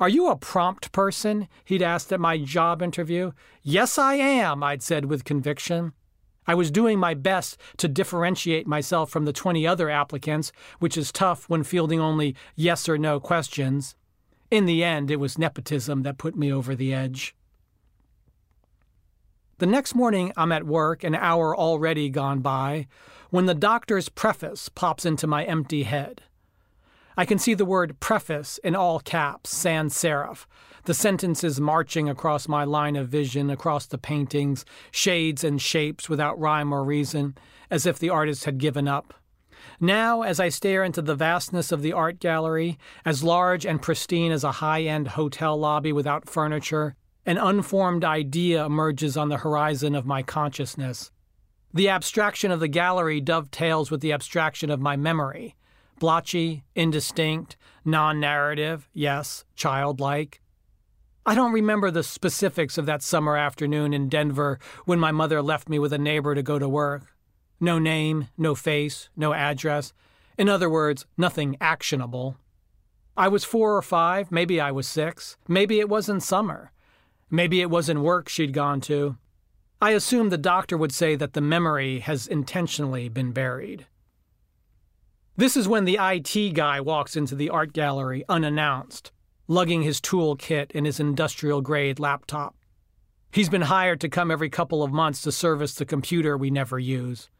Are 0.00 0.08
you 0.08 0.28
a 0.28 0.36
prompt 0.36 0.92
person? 0.92 1.46
He'd 1.62 1.82
asked 1.82 2.10
at 2.10 2.20
my 2.20 2.38
job 2.38 2.80
interview. 2.80 3.32
Yes, 3.62 3.98
I 3.98 4.14
am, 4.14 4.62
I'd 4.62 4.82
said 4.82 5.04
with 5.04 5.24
conviction. 5.26 5.92
I 6.46 6.54
was 6.54 6.70
doing 6.70 6.98
my 6.98 7.12
best 7.12 7.60
to 7.76 7.86
differentiate 7.86 8.66
myself 8.66 9.10
from 9.10 9.26
the 9.26 9.32
20 9.34 9.66
other 9.66 9.90
applicants, 9.90 10.52
which 10.78 10.96
is 10.96 11.12
tough 11.12 11.50
when 11.50 11.64
fielding 11.64 12.00
only 12.00 12.34
yes 12.56 12.88
or 12.88 12.96
no 12.96 13.20
questions. 13.20 13.94
In 14.50 14.64
the 14.64 14.82
end, 14.82 15.10
it 15.10 15.20
was 15.20 15.36
nepotism 15.36 16.02
that 16.02 16.16
put 16.16 16.34
me 16.34 16.50
over 16.50 16.74
the 16.74 16.94
edge. 16.94 17.36
The 19.58 19.66
next 19.66 19.94
morning, 19.94 20.32
I'm 20.34 20.50
at 20.50 20.66
work, 20.66 21.04
an 21.04 21.14
hour 21.14 21.54
already 21.54 22.08
gone 22.08 22.40
by, 22.40 22.86
when 23.28 23.44
the 23.44 23.54
doctor's 23.54 24.08
preface 24.08 24.70
pops 24.70 25.04
into 25.04 25.26
my 25.26 25.44
empty 25.44 25.82
head 25.82 26.22
I 27.20 27.26
can 27.26 27.38
see 27.38 27.52
the 27.52 27.66
word 27.66 28.00
preface 28.00 28.56
in 28.64 28.74
all 28.74 28.98
caps, 28.98 29.50
sans 29.50 29.92
serif. 29.92 30.46
The 30.84 30.94
sentences 30.94 31.60
marching 31.60 32.08
across 32.08 32.48
my 32.48 32.64
line 32.64 32.96
of 32.96 33.10
vision, 33.10 33.50
across 33.50 33.84
the 33.84 33.98
paintings, 33.98 34.64
shades 34.90 35.44
and 35.44 35.60
shapes 35.60 36.08
without 36.08 36.40
rhyme 36.40 36.72
or 36.72 36.82
reason, 36.82 37.36
as 37.70 37.84
if 37.84 37.98
the 37.98 38.08
artist 38.08 38.46
had 38.46 38.56
given 38.56 38.88
up. 38.88 39.12
Now, 39.78 40.22
as 40.22 40.40
I 40.40 40.48
stare 40.48 40.82
into 40.82 41.02
the 41.02 41.14
vastness 41.14 41.72
of 41.72 41.82
the 41.82 41.92
art 41.92 42.20
gallery, 42.20 42.78
as 43.04 43.22
large 43.22 43.66
and 43.66 43.82
pristine 43.82 44.32
as 44.32 44.42
a 44.42 44.52
high 44.52 44.84
end 44.84 45.08
hotel 45.08 45.58
lobby 45.58 45.92
without 45.92 46.26
furniture, 46.26 46.96
an 47.26 47.36
unformed 47.36 48.02
idea 48.02 48.64
emerges 48.64 49.18
on 49.18 49.28
the 49.28 49.36
horizon 49.36 49.94
of 49.94 50.06
my 50.06 50.22
consciousness. 50.22 51.10
The 51.74 51.90
abstraction 51.90 52.50
of 52.50 52.60
the 52.60 52.66
gallery 52.68 53.20
dovetails 53.20 53.90
with 53.90 54.00
the 54.00 54.14
abstraction 54.14 54.70
of 54.70 54.80
my 54.80 54.96
memory. 54.96 55.54
Blotchy, 56.00 56.64
indistinct, 56.74 57.58
non 57.84 58.18
narrative, 58.18 58.88
yes, 58.94 59.44
childlike. 59.54 60.40
I 61.26 61.34
don't 61.34 61.52
remember 61.52 61.90
the 61.90 62.02
specifics 62.02 62.78
of 62.78 62.86
that 62.86 63.02
summer 63.02 63.36
afternoon 63.36 63.92
in 63.92 64.08
Denver 64.08 64.58
when 64.86 64.98
my 64.98 65.12
mother 65.12 65.42
left 65.42 65.68
me 65.68 65.78
with 65.78 65.92
a 65.92 65.98
neighbor 65.98 66.34
to 66.34 66.42
go 66.42 66.58
to 66.58 66.66
work. 66.66 67.14
No 67.60 67.78
name, 67.78 68.28
no 68.38 68.54
face, 68.54 69.10
no 69.14 69.34
address. 69.34 69.92
In 70.38 70.48
other 70.48 70.70
words, 70.70 71.04
nothing 71.18 71.58
actionable. 71.60 72.38
I 73.14 73.28
was 73.28 73.44
four 73.44 73.76
or 73.76 73.82
five, 73.82 74.32
maybe 74.32 74.58
I 74.58 74.72
was 74.72 74.88
six, 74.88 75.36
maybe 75.46 75.80
it 75.80 75.90
was 75.90 76.08
in 76.08 76.20
summer, 76.20 76.72
maybe 77.30 77.60
it 77.60 77.68
was 77.68 77.90
in 77.90 78.02
work 78.02 78.30
she'd 78.30 78.54
gone 78.54 78.80
to. 78.82 79.18
I 79.82 79.90
assume 79.90 80.30
the 80.30 80.38
doctor 80.38 80.78
would 80.78 80.92
say 80.92 81.14
that 81.16 81.34
the 81.34 81.42
memory 81.42 81.98
has 81.98 82.26
intentionally 82.26 83.10
been 83.10 83.32
buried. 83.32 83.86
This 85.40 85.56
is 85.56 85.66
when 85.66 85.86
the 85.86 85.96
IT 85.98 86.52
guy 86.52 86.82
walks 86.82 87.16
into 87.16 87.34
the 87.34 87.48
art 87.48 87.72
gallery 87.72 88.26
unannounced, 88.28 89.10
lugging 89.48 89.80
his 89.80 89.98
tool 89.98 90.36
kit 90.36 90.70
and 90.74 90.84
his 90.84 91.00
industrial 91.00 91.62
grade 91.62 91.98
laptop. 91.98 92.54
He's 93.32 93.48
been 93.48 93.62
hired 93.62 94.02
to 94.02 94.10
come 94.10 94.30
every 94.30 94.50
couple 94.50 94.82
of 94.82 94.92
months 94.92 95.22
to 95.22 95.32
service 95.32 95.74
the 95.74 95.86
computer 95.86 96.36
we 96.36 96.50
never 96.50 96.78
use. 96.78 97.30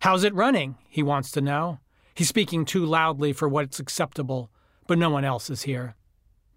How's 0.00 0.24
it 0.24 0.32
running? 0.32 0.76
He 0.88 1.02
wants 1.02 1.30
to 1.32 1.42
know. 1.42 1.80
He's 2.14 2.30
speaking 2.30 2.64
too 2.64 2.86
loudly 2.86 3.34
for 3.34 3.46
what's 3.46 3.78
acceptable, 3.78 4.50
but 4.86 4.96
no 4.96 5.10
one 5.10 5.26
else 5.26 5.50
is 5.50 5.64
here. 5.64 5.96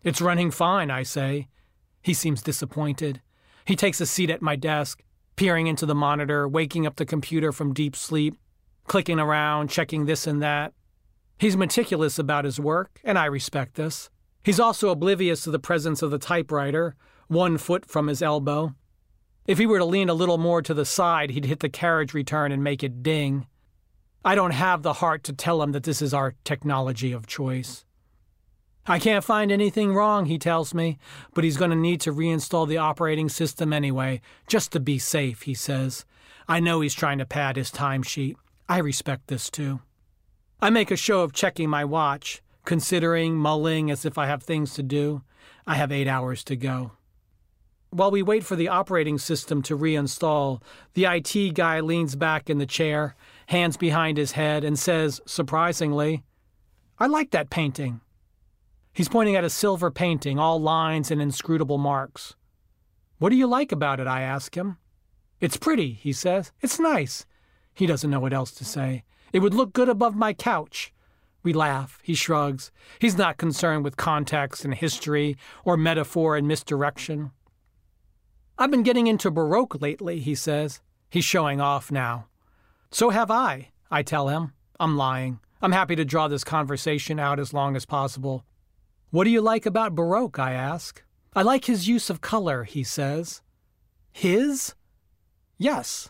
It's 0.05 0.21
running 0.21 0.51
fine, 0.51 0.89
I 0.89 1.03
say. 1.03 1.49
He 2.01 2.13
seems 2.13 2.41
disappointed. 2.41 3.19
He 3.65 3.75
takes 3.75 3.99
a 3.99 4.05
seat 4.05 4.29
at 4.29 4.41
my 4.41 4.55
desk, 4.55 5.03
peering 5.35 5.67
into 5.67 5.85
the 5.85 5.93
monitor, 5.93 6.47
waking 6.47 6.87
up 6.87 6.95
the 6.95 7.05
computer 7.05 7.51
from 7.51 7.73
deep 7.73 7.93
sleep, 7.93 8.37
clicking 8.87 9.19
around, 9.19 9.69
checking 9.69 10.05
this 10.05 10.25
and 10.25 10.41
that. 10.41 10.73
He's 11.37 11.55
meticulous 11.55 12.17
about 12.17 12.45
his 12.45 12.59
work, 12.59 12.99
and 13.03 13.17
I 13.17 13.25
respect 13.25 13.75
this. 13.75 14.09
He's 14.43 14.59
also 14.59 14.89
oblivious 14.89 15.43
to 15.43 15.51
the 15.51 15.59
presence 15.59 16.01
of 16.01 16.09
the 16.09 16.17
typewriter, 16.17 16.95
one 17.27 17.57
foot 17.57 17.85
from 17.85 18.07
his 18.07 18.21
elbow. 18.21 18.73
If 19.45 19.59
he 19.59 19.65
were 19.65 19.77
to 19.77 19.85
lean 19.85 20.09
a 20.09 20.13
little 20.13 20.37
more 20.37 20.61
to 20.61 20.73
the 20.73 20.85
side, 20.85 21.31
he'd 21.31 21.45
hit 21.45 21.59
the 21.59 21.69
carriage 21.69 22.13
return 22.13 22.51
and 22.51 22.63
make 22.63 22.83
it 22.83 23.03
ding. 23.03 23.45
I 24.25 24.35
don't 24.35 24.51
have 24.51 24.81
the 24.81 24.93
heart 24.93 25.23
to 25.25 25.33
tell 25.33 25.61
him 25.61 25.73
that 25.73 25.83
this 25.83 26.01
is 26.01 26.13
our 26.13 26.33
technology 26.43 27.11
of 27.11 27.27
choice. 27.27 27.85
I 28.85 28.99
can't 28.99 29.23
find 29.23 29.51
anything 29.51 29.93
wrong, 29.93 30.25
he 30.25 30.39
tells 30.39 30.73
me, 30.73 30.97
but 31.33 31.43
he's 31.43 31.57
going 31.57 31.71
to 31.71 31.77
need 31.77 31.99
to 32.01 32.13
reinstall 32.13 32.67
the 32.67 32.77
operating 32.77 33.27
system 33.27 33.73
anyway, 33.73 34.21
just 34.47 34.71
to 34.71 34.79
be 34.79 34.97
safe, 34.97 35.41
he 35.41 35.53
says. 35.53 36.05
I 36.47 36.61
know 36.61 36.79
he's 36.79 36.93
trying 36.93 37.17
to 37.17 37.25
pad 37.25 37.57
his 37.57 37.69
timesheet. 37.69 38.35
I 38.69 38.79
respect 38.79 39.27
this 39.27 39.49
too. 39.49 39.79
I 40.59 40.69
make 40.69 40.91
a 40.91 40.97
show 40.97 41.21
of 41.21 41.33
checking 41.33 41.69
my 41.69 41.85
watch, 41.85 42.41
considering, 42.65 43.35
mulling 43.35 43.89
as 43.89 44.05
if 44.05 44.17
I 44.17 44.25
have 44.25 44.43
things 44.43 44.73
to 44.73 44.83
do. 44.83 45.21
I 45.65 45.75
have 45.75 45.91
eight 45.91 46.07
hours 46.07 46.43
to 46.45 46.55
go. 46.55 46.91
While 47.91 48.11
we 48.11 48.21
wait 48.21 48.43
for 48.43 48.57
the 48.57 48.67
operating 48.67 49.17
system 49.17 49.61
to 49.63 49.77
reinstall, 49.77 50.61
the 50.93 51.05
IT 51.05 51.53
guy 51.53 51.79
leans 51.79 52.15
back 52.15 52.49
in 52.49 52.57
the 52.57 52.65
chair, 52.65 53.15
hands 53.47 53.77
behind 53.77 54.17
his 54.17 54.33
head, 54.33 54.65
and 54.65 54.77
says, 54.77 55.21
surprisingly, 55.25 56.23
I 56.99 57.07
like 57.07 57.31
that 57.31 57.49
painting. 57.49 58.01
He's 58.91 59.07
pointing 59.07 59.35
at 59.35 59.45
a 59.45 59.49
silver 59.49 59.91
painting, 59.91 60.37
all 60.37 60.59
lines 60.59 61.11
and 61.11 61.21
inscrutable 61.21 61.77
marks. 61.77 62.35
What 63.19 63.29
do 63.29 63.35
you 63.35 63.47
like 63.47 63.71
about 63.71 63.99
it? 63.99 64.07
I 64.07 64.21
ask 64.21 64.55
him. 64.57 64.77
It's 65.39 65.55
pretty, 65.55 65.93
he 65.93 66.11
says. 66.11 66.51
It's 66.61 66.79
nice. 66.79 67.25
He 67.77 67.85
doesn't 67.85 68.09
know 68.09 68.19
what 68.19 68.33
else 68.33 68.49
to 68.53 68.65
say. 68.65 69.03
It 69.31 69.39
would 69.39 69.53
look 69.53 69.71
good 69.71 69.87
above 69.87 70.15
my 70.15 70.33
couch. 70.33 70.91
We 71.43 71.53
laugh. 71.53 71.99
He 72.01 72.15
shrugs. 72.15 72.71
He's 72.97 73.19
not 73.19 73.37
concerned 73.37 73.83
with 73.83 73.97
context 73.97 74.65
and 74.65 74.73
history 74.73 75.37
or 75.63 75.77
metaphor 75.77 76.35
and 76.35 76.47
misdirection. 76.47 77.29
I've 78.57 78.71
been 78.71 78.81
getting 78.81 79.05
into 79.05 79.29
Baroque 79.29 79.79
lately, 79.79 80.17
he 80.17 80.33
says. 80.33 80.81
He's 81.11 81.23
showing 81.23 81.61
off 81.61 81.91
now. 81.91 82.25
So 82.89 83.11
have 83.11 83.29
I, 83.29 83.69
I 83.91 84.01
tell 84.01 84.27
him. 84.27 84.53
I'm 84.79 84.97
lying. 84.97 85.39
I'm 85.61 85.71
happy 85.71 85.95
to 85.97 86.03
draw 86.03 86.27
this 86.27 86.43
conversation 86.43 87.19
out 87.19 87.39
as 87.39 87.53
long 87.53 87.75
as 87.75 87.85
possible. 87.85 88.43
What 89.11 89.25
do 89.25 89.29
you 89.29 89.41
like 89.41 89.67
about 89.67 89.93
Baroque? 89.93 90.39
I 90.39 90.53
ask. 90.53 91.03
I 91.35 91.43
like 91.43 91.65
his 91.65 91.87
use 91.87 92.09
of 92.09 92.21
color, 92.21 92.63
he 92.63 92.83
says. 92.83 93.43
His? 94.11 94.73
Yes. 95.59 96.09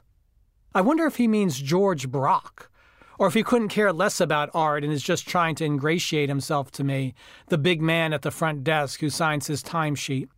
I 0.74 0.82
wonder 0.82 1.06
if 1.06 1.18
he 1.18 1.28
means 1.28 1.60
Georges 1.60 2.10
Braque, 2.10 2.70
or 3.18 3.28
if 3.28 3.34
he 3.34 3.44
couldn't 3.44 3.70
care 3.70 3.92
less 3.92 4.22
about 4.22 4.50
art 4.54 4.84
and 4.84 4.94
is 4.94 5.02
just 5.02 5.28
trying 5.28 5.56
to 5.56 5.66
ingratiate 5.66 6.30
himself 6.30 6.72
to 6.72 6.84
me, 6.84 7.14
the 7.48 7.58
big 7.58 7.82
man 7.82 8.14
at 8.14 8.22
the 8.22 8.32
front 8.32 8.64
desk 8.64 9.00
who 9.00 9.10
signs 9.10 9.48
his 9.48 9.64
timesheet. 9.64 10.30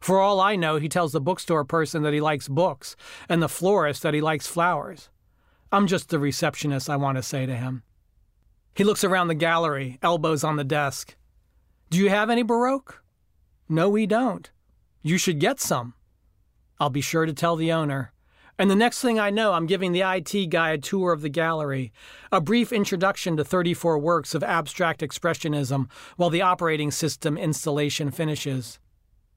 For 0.00 0.20
all 0.20 0.40
I 0.40 0.56
know, 0.56 0.76
he 0.76 0.88
tells 0.88 1.12
the 1.12 1.20
bookstore 1.20 1.64
person 1.64 2.02
that 2.02 2.12
he 2.12 2.20
likes 2.20 2.48
books 2.48 2.96
and 3.28 3.42
the 3.42 3.48
florist 3.48 4.02
that 4.02 4.14
he 4.14 4.20
likes 4.20 4.46
flowers. 4.46 5.10
I'm 5.70 5.86
just 5.86 6.08
the 6.08 6.18
receptionist, 6.18 6.90
I 6.90 6.96
want 6.96 7.16
to 7.16 7.22
say 7.22 7.46
to 7.46 7.56
him. 7.56 7.82
He 8.74 8.84
looks 8.84 9.04
around 9.04 9.28
the 9.28 9.34
gallery, 9.34 9.98
elbows 10.02 10.44
on 10.44 10.56
the 10.56 10.64
desk. 10.64 11.16
Do 11.90 11.98
you 11.98 12.10
have 12.10 12.30
any 12.30 12.42
Baroque? 12.42 13.02
No, 13.68 13.88
we 13.88 14.06
don't. 14.06 14.50
You 15.02 15.18
should 15.18 15.38
get 15.38 15.60
some. 15.60 15.94
I'll 16.80 16.90
be 16.90 17.00
sure 17.00 17.24
to 17.24 17.32
tell 17.32 17.56
the 17.56 17.70
owner. 17.70 18.12
And 18.56 18.70
the 18.70 18.76
next 18.76 19.00
thing 19.00 19.18
I 19.18 19.30
know, 19.30 19.52
I'm 19.52 19.66
giving 19.66 19.90
the 19.90 20.02
IT 20.02 20.46
guy 20.50 20.70
a 20.70 20.78
tour 20.78 21.12
of 21.12 21.22
the 21.22 21.28
gallery, 21.28 21.92
a 22.30 22.40
brief 22.40 22.72
introduction 22.72 23.36
to 23.36 23.44
34 23.44 23.98
works 23.98 24.32
of 24.32 24.44
abstract 24.44 25.00
expressionism 25.00 25.90
while 26.16 26.30
the 26.30 26.42
operating 26.42 26.92
system 26.92 27.36
installation 27.36 28.12
finishes. 28.12 28.78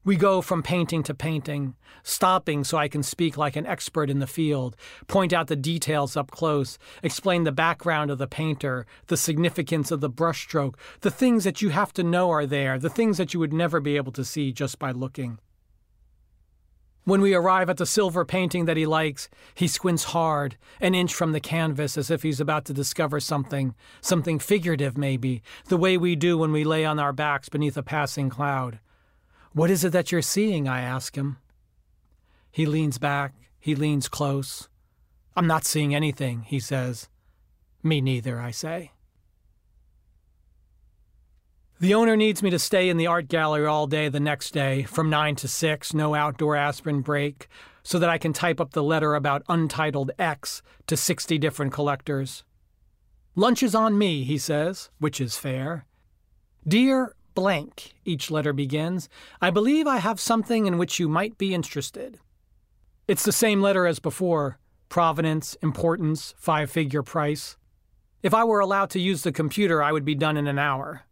We 0.04 0.14
go 0.14 0.40
from 0.40 0.62
painting 0.62 1.02
to 1.02 1.14
painting, 1.14 1.74
stopping 2.04 2.62
so 2.62 2.78
I 2.78 2.86
can 2.86 3.02
speak 3.02 3.36
like 3.36 3.56
an 3.56 3.66
expert 3.66 4.08
in 4.08 4.20
the 4.20 4.26
field, 4.28 4.76
point 5.08 5.32
out 5.32 5.48
the 5.48 5.56
details 5.56 6.16
up 6.16 6.30
close, 6.30 6.78
explain 7.02 7.42
the 7.42 7.50
background 7.50 8.12
of 8.12 8.18
the 8.18 8.28
painter, 8.28 8.86
the 9.08 9.16
significance 9.16 9.90
of 9.90 10.00
the 10.00 10.08
brushstroke, 10.08 10.76
the 11.00 11.10
things 11.10 11.42
that 11.42 11.60
you 11.60 11.70
have 11.70 11.92
to 11.94 12.04
know 12.04 12.30
are 12.30 12.46
there, 12.46 12.78
the 12.78 12.88
things 12.88 13.18
that 13.18 13.34
you 13.34 13.40
would 13.40 13.52
never 13.52 13.80
be 13.80 13.96
able 13.96 14.12
to 14.12 14.24
see 14.24 14.52
just 14.52 14.78
by 14.78 14.92
looking. 14.92 15.40
When 17.08 17.22
we 17.22 17.32
arrive 17.32 17.70
at 17.70 17.78
the 17.78 17.86
silver 17.86 18.26
painting 18.26 18.66
that 18.66 18.76
he 18.76 18.84
likes, 18.84 19.30
he 19.54 19.66
squints 19.66 20.04
hard, 20.04 20.58
an 20.78 20.94
inch 20.94 21.14
from 21.14 21.32
the 21.32 21.40
canvas, 21.40 21.96
as 21.96 22.10
if 22.10 22.22
he's 22.22 22.38
about 22.38 22.66
to 22.66 22.74
discover 22.74 23.18
something, 23.18 23.74
something 24.02 24.38
figurative 24.38 24.98
maybe, 24.98 25.42
the 25.68 25.78
way 25.78 25.96
we 25.96 26.16
do 26.16 26.36
when 26.36 26.52
we 26.52 26.64
lay 26.64 26.84
on 26.84 26.98
our 26.98 27.14
backs 27.14 27.48
beneath 27.48 27.78
a 27.78 27.82
passing 27.82 28.28
cloud. 28.28 28.78
What 29.52 29.70
is 29.70 29.84
it 29.84 29.92
that 29.92 30.12
you're 30.12 30.20
seeing? 30.20 30.68
I 30.68 30.82
ask 30.82 31.16
him. 31.16 31.38
He 32.52 32.66
leans 32.66 32.98
back, 32.98 33.32
he 33.58 33.74
leans 33.74 34.06
close. 34.10 34.68
I'm 35.34 35.46
not 35.46 35.64
seeing 35.64 35.94
anything, 35.94 36.42
he 36.42 36.60
says. 36.60 37.08
Me 37.82 38.02
neither, 38.02 38.38
I 38.38 38.50
say. 38.50 38.92
The 41.80 41.94
owner 41.94 42.16
needs 42.16 42.42
me 42.42 42.50
to 42.50 42.58
stay 42.58 42.88
in 42.88 42.96
the 42.96 43.06
art 43.06 43.28
gallery 43.28 43.64
all 43.64 43.86
day 43.86 44.08
the 44.08 44.18
next 44.18 44.50
day, 44.50 44.82
from 44.82 45.08
9 45.08 45.36
to 45.36 45.46
6, 45.46 45.94
no 45.94 46.12
outdoor 46.12 46.56
aspirin 46.56 47.02
break, 47.02 47.46
so 47.84 48.00
that 48.00 48.08
I 48.10 48.18
can 48.18 48.32
type 48.32 48.60
up 48.60 48.72
the 48.72 48.82
letter 48.82 49.14
about 49.14 49.44
Untitled 49.48 50.10
X 50.18 50.60
to 50.88 50.96
60 50.96 51.38
different 51.38 51.72
collectors. 51.72 52.42
Lunch 53.36 53.62
is 53.62 53.76
on 53.76 53.96
me, 53.96 54.24
he 54.24 54.38
says, 54.38 54.90
which 54.98 55.20
is 55.20 55.38
fair. 55.38 55.86
Dear 56.66 57.14
blank, 57.36 57.94
each 58.04 58.28
letter 58.28 58.52
begins. 58.52 59.08
I 59.40 59.50
believe 59.50 59.86
I 59.86 59.98
have 59.98 60.18
something 60.18 60.66
in 60.66 60.78
which 60.78 60.98
you 60.98 61.08
might 61.08 61.38
be 61.38 61.54
interested. 61.54 62.18
It's 63.06 63.22
the 63.22 63.30
same 63.30 63.62
letter 63.62 63.86
as 63.86 64.00
before 64.00 64.58
provenance, 64.88 65.54
importance, 65.62 66.34
five 66.36 66.72
figure 66.72 67.04
price. 67.04 67.56
If 68.20 68.34
I 68.34 68.42
were 68.42 68.58
allowed 68.58 68.90
to 68.90 69.00
use 69.00 69.22
the 69.22 69.30
computer, 69.30 69.80
I 69.80 69.92
would 69.92 70.04
be 70.04 70.16
done 70.16 70.36
in 70.36 70.48
an 70.48 70.58
hour. 70.58 71.04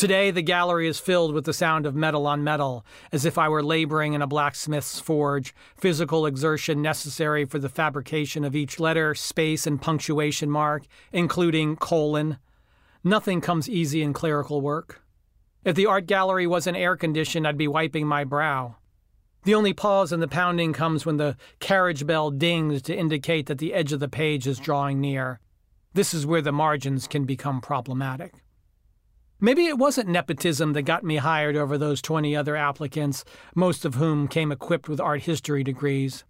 Today, 0.00 0.30
the 0.30 0.40
gallery 0.40 0.88
is 0.88 0.98
filled 0.98 1.34
with 1.34 1.44
the 1.44 1.52
sound 1.52 1.84
of 1.84 1.94
metal 1.94 2.26
on 2.26 2.42
metal, 2.42 2.86
as 3.12 3.26
if 3.26 3.36
I 3.36 3.50
were 3.50 3.62
laboring 3.62 4.14
in 4.14 4.22
a 4.22 4.26
blacksmith's 4.26 4.98
forge, 4.98 5.54
physical 5.76 6.24
exertion 6.24 6.80
necessary 6.80 7.44
for 7.44 7.58
the 7.58 7.68
fabrication 7.68 8.42
of 8.42 8.56
each 8.56 8.80
letter, 8.80 9.14
space, 9.14 9.66
and 9.66 9.78
punctuation 9.78 10.50
mark, 10.50 10.84
including 11.12 11.76
colon, 11.76 12.38
Nothing 13.04 13.42
comes 13.42 13.68
easy 13.68 14.00
in 14.00 14.14
clerical 14.14 14.62
work. 14.62 15.02
If 15.66 15.76
the 15.76 15.84
art 15.84 16.06
gallery 16.06 16.46
wasn't 16.46 16.78
air 16.78 16.96
conditioned, 16.96 17.46
I'd 17.46 17.58
be 17.58 17.68
wiping 17.68 18.06
my 18.06 18.24
brow. 18.24 18.76
The 19.44 19.54
only 19.54 19.74
pause 19.74 20.14
in 20.14 20.20
the 20.20 20.28
pounding 20.28 20.72
comes 20.72 21.04
when 21.04 21.18
the 21.18 21.36
carriage 21.58 22.06
bell 22.06 22.30
dings 22.30 22.80
to 22.84 22.96
indicate 22.96 23.48
that 23.48 23.58
the 23.58 23.74
edge 23.74 23.92
of 23.92 24.00
the 24.00 24.08
page 24.08 24.46
is 24.46 24.58
drawing 24.58 24.98
near. 24.98 25.40
This 25.92 26.14
is 26.14 26.24
where 26.24 26.40
the 26.40 26.52
margins 26.52 27.06
can 27.06 27.26
become 27.26 27.60
problematic. 27.60 28.32
Maybe 29.42 29.64
it 29.66 29.78
wasn't 29.78 30.10
nepotism 30.10 30.74
that 30.74 30.82
got 30.82 31.02
me 31.02 31.16
hired 31.16 31.56
over 31.56 31.78
those 31.78 32.02
20 32.02 32.36
other 32.36 32.56
applicants, 32.56 33.24
most 33.54 33.86
of 33.86 33.94
whom 33.94 34.28
came 34.28 34.52
equipped 34.52 34.86
with 34.86 35.00
art 35.00 35.22
history 35.22 35.64
degrees. 35.64 36.24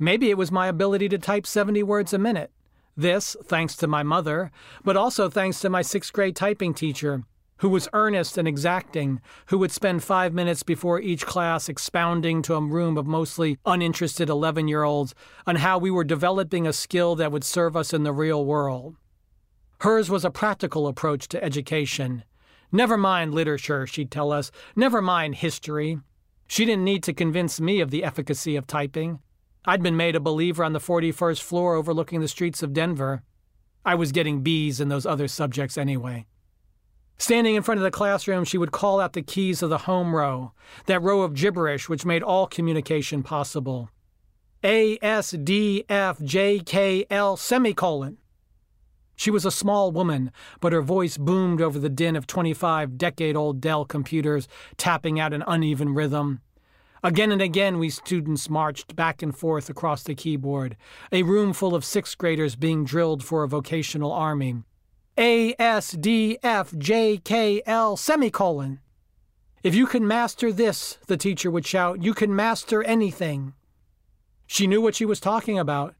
Maybe 0.00 0.30
it 0.30 0.36
was 0.36 0.50
my 0.50 0.66
ability 0.66 1.08
to 1.10 1.18
type 1.18 1.46
70 1.46 1.84
words 1.84 2.12
a 2.12 2.18
minute. 2.18 2.50
This, 2.96 3.36
thanks 3.44 3.76
to 3.76 3.86
my 3.86 4.02
mother, 4.02 4.50
but 4.82 4.96
also 4.96 5.30
thanks 5.30 5.60
to 5.60 5.70
my 5.70 5.80
sixth 5.80 6.12
grade 6.12 6.34
typing 6.34 6.74
teacher, 6.74 7.22
who 7.58 7.68
was 7.68 7.88
earnest 7.92 8.36
and 8.36 8.48
exacting, 8.48 9.20
who 9.46 9.58
would 9.58 9.70
spend 9.70 10.02
five 10.02 10.34
minutes 10.34 10.64
before 10.64 11.00
each 11.00 11.24
class 11.24 11.68
expounding 11.68 12.42
to 12.42 12.54
a 12.54 12.60
room 12.60 12.98
of 12.98 13.06
mostly 13.06 13.58
uninterested 13.64 14.28
11 14.28 14.66
year 14.66 14.82
olds 14.82 15.14
on 15.46 15.56
how 15.56 15.78
we 15.78 15.90
were 15.92 16.02
developing 16.02 16.66
a 16.66 16.72
skill 16.72 17.14
that 17.14 17.30
would 17.30 17.44
serve 17.44 17.76
us 17.76 17.94
in 17.94 18.02
the 18.02 18.12
real 18.12 18.44
world. 18.44 18.96
Hers 19.82 20.10
was 20.10 20.24
a 20.24 20.30
practical 20.30 20.88
approach 20.88 21.28
to 21.28 21.44
education. 21.44 22.24
Never 22.76 22.98
mind 22.98 23.32
literature, 23.32 23.86
she'd 23.86 24.10
tell 24.10 24.30
us, 24.30 24.50
never 24.76 25.00
mind 25.00 25.36
history. 25.36 25.98
She 26.46 26.66
didn't 26.66 26.84
need 26.84 27.02
to 27.04 27.14
convince 27.14 27.58
me 27.58 27.80
of 27.80 27.90
the 27.90 28.04
efficacy 28.04 28.54
of 28.54 28.66
typing. 28.66 29.20
I'd 29.64 29.82
been 29.82 29.96
made 29.96 30.14
a 30.14 30.20
believer 30.20 30.62
on 30.62 30.74
the 30.74 30.78
41st 30.78 31.40
floor 31.40 31.74
overlooking 31.74 32.20
the 32.20 32.28
streets 32.28 32.62
of 32.62 32.74
Denver. 32.74 33.22
I 33.82 33.94
was 33.94 34.12
getting 34.12 34.42
B's 34.42 34.78
in 34.78 34.90
those 34.90 35.06
other 35.06 35.26
subjects 35.26 35.78
anyway. 35.78 36.26
Standing 37.16 37.54
in 37.54 37.62
front 37.62 37.78
of 37.78 37.82
the 37.82 37.90
classroom, 37.90 38.44
she 38.44 38.58
would 38.58 38.72
call 38.72 39.00
out 39.00 39.14
the 39.14 39.22
keys 39.22 39.62
of 39.62 39.70
the 39.70 39.78
home 39.78 40.14
row, 40.14 40.52
that 40.84 41.00
row 41.00 41.22
of 41.22 41.32
gibberish 41.32 41.88
which 41.88 42.04
made 42.04 42.22
all 42.22 42.46
communication 42.46 43.22
possible. 43.22 43.88
A, 44.62 44.98
S, 45.00 45.30
D, 45.30 45.86
F, 45.88 46.20
J, 46.22 46.58
K, 46.58 47.06
L, 47.08 47.38
semicolon. 47.38 48.18
She 49.16 49.30
was 49.30 49.46
a 49.46 49.50
small 49.50 49.90
woman, 49.90 50.30
but 50.60 50.74
her 50.74 50.82
voice 50.82 51.16
boomed 51.16 51.62
over 51.62 51.78
the 51.78 51.88
din 51.88 52.16
of 52.16 52.26
25 52.26 52.98
decade 52.98 53.34
old 53.34 53.60
Dell 53.60 53.86
computers 53.86 54.46
tapping 54.76 55.18
out 55.18 55.32
an 55.32 55.42
uneven 55.46 55.94
rhythm. 55.94 56.42
Again 57.02 57.32
and 57.32 57.40
again, 57.40 57.78
we 57.78 57.88
students 57.88 58.50
marched 58.50 58.94
back 58.94 59.22
and 59.22 59.36
forth 59.36 59.70
across 59.70 60.02
the 60.02 60.14
keyboard, 60.14 60.76
a 61.12 61.22
room 61.22 61.52
full 61.52 61.74
of 61.74 61.84
sixth 61.84 62.18
graders 62.18 62.56
being 62.56 62.84
drilled 62.84 63.24
for 63.24 63.42
a 63.42 63.48
vocational 63.48 64.12
army. 64.12 64.62
A, 65.18 65.54
S, 65.58 65.92
D, 65.92 66.38
F, 66.42 66.74
J, 66.76 67.18
K, 67.18 67.62
L, 67.64 67.96
semicolon. 67.96 68.80
If 69.62 69.74
you 69.74 69.86
can 69.86 70.06
master 70.06 70.52
this, 70.52 70.98
the 71.06 71.16
teacher 71.16 71.50
would 71.50 71.66
shout, 71.66 72.02
you 72.02 72.12
can 72.12 72.36
master 72.36 72.82
anything. 72.82 73.54
She 74.46 74.66
knew 74.66 74.80
what 74.80 74.94
she 74.94 75.06
was 75.06 75.18
talking 75.18 75.58
about. 75.58 75.94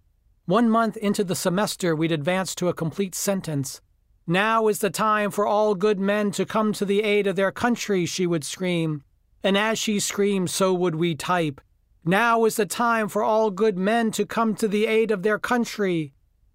One 0.46 0.70
month 0.70 0.96
into 0.98 1.24
the 1.24 1.34
semester, 1.34 1.96
we'd 1.96 2.12
advanced 2.12 2.56
to 2.58 2.68
a 2.68 2.72
complete 2.72 3.16
sentence. 3.16 3.80
Now 4.28 4.68
is 4.68 4.78
the 4.78 4.90
time 4.90 5.32
for 5.32 5.44
all 5.44 5.74
good 5.74 5.98
men 5.98 6.30
to 6.32 6.46
come 6.46 6.72
to 6.74 6.84
the 6.84 7.02
aid 7.02 7.26
of 7.26 7.34
their 7.34 7.50
country, 7.50 8.06
she 8.06 8.28
would 8.28 8.44
scream. 8.44 9.02
And 9.42 9.58
as 9.58 9.76
she 9.76 9.98
screamed, 9.98 10.50
so 10.50 10.72
would 10.72 10.94
we 10.94 11.16
type. 11.16 11.60
Now 12.04 12.44
is 12.44 12.54
the 12.54 12.64
time 12.64 13.08
for 13.08 13.24
all 13.24 13.50
good 13.50 13.76
men 13.76 14.12
to 14.12 14.24
come 14.24 14.54
to 14.54 14.68
the 14.68 14.86
aid 14.86 15.10
of 15.10 15.24
their 15.24 15.40
country. 15.40 16.12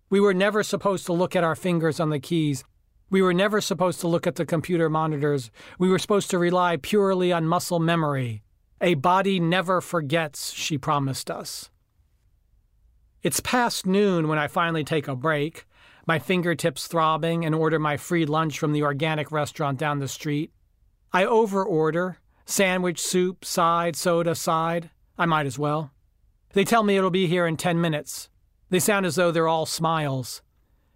We 0.10 0.22
were 0.22 0.34
never 0.34 0.64
supposed 0.64 1.06
to 1.08 1.14
look 1.14 1.36
at 1.36 1.44
our 1.44 1.56
fingers 1.56 2.00
on 2.00 2.12
the 2.12 2.20
keys. 2.20 2.64
We 3.10 3.22
were 3.22 3.34
never 3.34 3.60
supposed 3.60 4.00
to 4.00 4.08
look 4.08 4.26
at 4.26 4.36
the 4.36 4.46
computer 4.46 4.90
monitors. 4.90 5.52
We 5.78 5.90
were 5.90 6.00
supposed 6.00 6.30
to 6.30 6.38
rely 6.38 6.78
purely 6.78 7.34
on 7.34 7.46
muscle 7.46 7.82
memory. 7.82 8.42
A 8.80 8.94
body 8.94 9.42
never 9.42 9.82
forgets, 9.82 10.54
she 10.54 10.78
promised 10.78 11.30
us. 11.30 11.70
It's 13.24 13.40
past 13.40 13.86
noon 13.86 14.28
when 14.28 14.40
I 14.40 14.48
finally 14.48 14.84
take 14.84 15.08
a 15.08 15.16
break, 15.16 15.68
my 16.08 16.18
fingertips 16.18 16.88
throbbing, 16.88 17.46
and 17.46 17.54
order 17.54 17.78
my 17.78 17.98
free 17.98 18.26
lunch 18.26 18.58
from 18.58 18.74
the 18.74 18.82
organic 18.82 19.32
restaurant 19.32 19.78
down 19.78 20.00
the 20.00 20.08
street. 20.08 20.52
I 21.14 21.26
overorder 21.26 22.16
sandwich, 22.46 23.00
soup, 23.00 23.46
side, 23.46 23.96
soda, 23.96 24.34
side. 24.34 24.90
I 25.18 25.26
might 25.26 25.46
as 25.46 25.60
well. 25.60 25.92
They 26.54 26.64
tell 26.64 26.84
me 26.84 26.98
it'll 26.98 27.12
be 27.12 27.28
here 27.28 27.46
in 27.46 27.58
10 27.58 27.80
minutes. 27.80 28.30
They 28.72 28.80
sound 28.80 29.06
as 29.06 29.16
though 29.16 29.32
they're 29.32 29.48
all 29.48 29.66
smiles. 29.66 30.42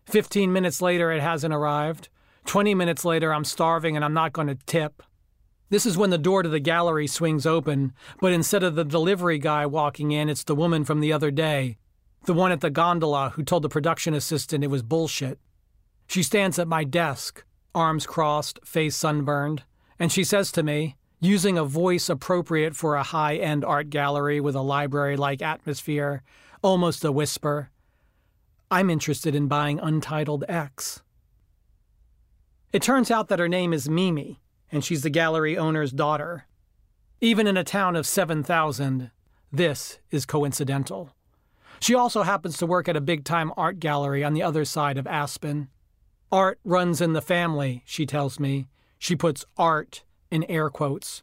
Fifteen 0.05 0.53
minutes 0.53 0.81
later, 0.81 1.11
it 1.11 1.21
hasn't 1.21 1.53
arrived. 1.53 2.09
Twenty 2.45 2.75
minutes 2.75 3.03
later, 3.03 3.33
I'm 3.33 3.43
starving 3.43 3.95
and 3.95 4.05
I'm 4.05 4.13
not 4.13 4.33
going 4.33 4.47
to 4.47 4.57
tip. 4.65 5.01
This 5.69 5.85
is 5.85 5.97
when 5.97 6.11
the 6.11 6.17
door 6.17 6.43
to 6.43 6.49
the 6.49 6.59
gallery 6.59 7.07
swings 7.07 7.45
open, 7.45 7.91
but 8.21 8.31
instead 8.31 8.63
of 8.63 8.75
the 8.75 8.85
delivery 8.85 9.39
guy 9.39 9.65
walking 9.65 10.11
in, 10.11 10.29
it's 10.29 10.43
the 10.43 10.55
woman 10.55 10.85
from 10.85 10.99
the 10.99 11.11
other 11.11 11.31
day, 11.31 11.77
the 12.25 12.33
one 12.33 12.51
at 12.51 12.61
the 12.61 12.69
gondola 12.69 13.31
who 13.35 13.43
told 13.43 13.63
the 13.63 13.69
production 13.69 14.13
assistant 14.13 14.63
it 14.63 14.67
was 14.67 14.83
bullshit. 14.83 15.39
She 16.07 16.23
stands 16.23 16.59
at 16.59 16.67
my 16.67 16.83
desk, 16.83 17.43
arms 17.73 18.05
crossed, 18.05 18.59
face 18.63 18.95
sunburned, 18.95 19.63
and 19.99 20.11
she 20.11 20.23
says 20.23 20.51
to 20.53 20.63
me, 20.63 20.95
using 21.19 21.57
a 21.57 21.65
voice 21.65 22.09
appropriate 22.09 22.75
for 22.75 22.95
a 22.95 23.03
high 23.03 23.35
end 23.35 23.65
art 23.65 23.89
gallery 23.89 24.39
with 24.39 24.55
a 24.55 24.61
library 24.61 25.17
like 25.17 25.41
atmosphere, 25.41 26.21
almost 26.61 27.03
a 27.03 27.11
whisper. 27.11 27.69
I'm 28.69 28.89
interested 28.89 29.35
in 29.35 29.47
buying 29.47 29.79
Untitled 29.79 30.43
X. 30.47 31.01
It 32.73 32.81
turns 32.81 33.09
out 33.09 33.29
that 33.29 33.39
her 33.39 33.47
name 33.47 33.71
is 33.71 33.87
Mimi, 33.87 34.41
and 34.71 34.83
she's 34.83 35.03
the 35.03 35.09
gallery 35.09 35.57
owner's 35.57 35.91
daughter. 35.91 36.45
Even 37.21 37.47
in 37.47 37.55
a 37.55 37.63
town 37.63 37.95
of 37.95 38.05
7,000, 38.05 39.11
this 39.51 39.99
is 40.11 40.25
coincidental. 40.25 41.14
She 41.85 41.93
also 41.93 42.23
happens 42.23 42.57
to 42.57 42.65
work 42.65 42.89
at 42.89 42.95
a 42.95 42.99
big 42.99 43.23
time 43.25 43.53
art 43.55 43.79
gallery 43.79 44.23
on 44.23 44.33
the 44.33 44.41
other 44.41 44.65
side 44.65 44.97
of 44.97 45.05
Aspen. 45.05 45.67
Art 46.31 46.59
runs 46.65 46.99
in 46.99 47.13
the 47.13 47.21
family, 47.21 47.83
she 47.85 48.07
tells 48.07 48.39
me. 48.39 48.69
She 48.97 49.15
puts 49.15 49.45
art 49.55 50.03
in 50.31 50.45
air 50.45 50.71
quotes. 50.71 51.21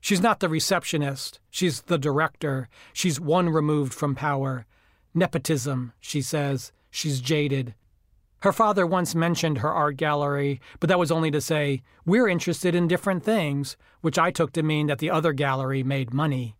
She's 0.00 0.20
not 0.20 0.40
the 0.40 0.48
receptionist, 0.48 1.38
she's 1.50 1.82
the 1.82 1.98
director. 1.98 2.68
She's 2.92 3.20
one 3.20 3.48
removed 3.48 3.94
from 3.94 4.16
power. 4.16 4.66
Nepotism, 5.14 5.92
she 6.00 6.20
says. 6.20 6.72
She's 6.90 7.20
jaded. 7.20 7.76
Her 8.40 8.52
father 8.52 8.84
once 8.84 9.14
mentioned 9.14 9.58
her 9.58 9.70
art 9.70 9.98
gallery, 9.98 10.60
but 10.80 10.88
that 10.88 10.98
was 10.98 11.12
only 11.12 11.30
to 11.30 11.40
say, 11.40 11.80
We're 12.04 12.26
interested 12.26 12.74
in 12.74 12.88
different 12.88 13.22
things, 13.22 13.76
which 14.00 14.18
I 14.18 14.32
took 14.32 14.52
to 14.54 14.64
mean 14.64 14.88
that 14.88 14.98
the 14.98 15.10
other 15.10 15.32
gallery 15.32 15.84
made 15.84 16.12
money. 16.12 16.56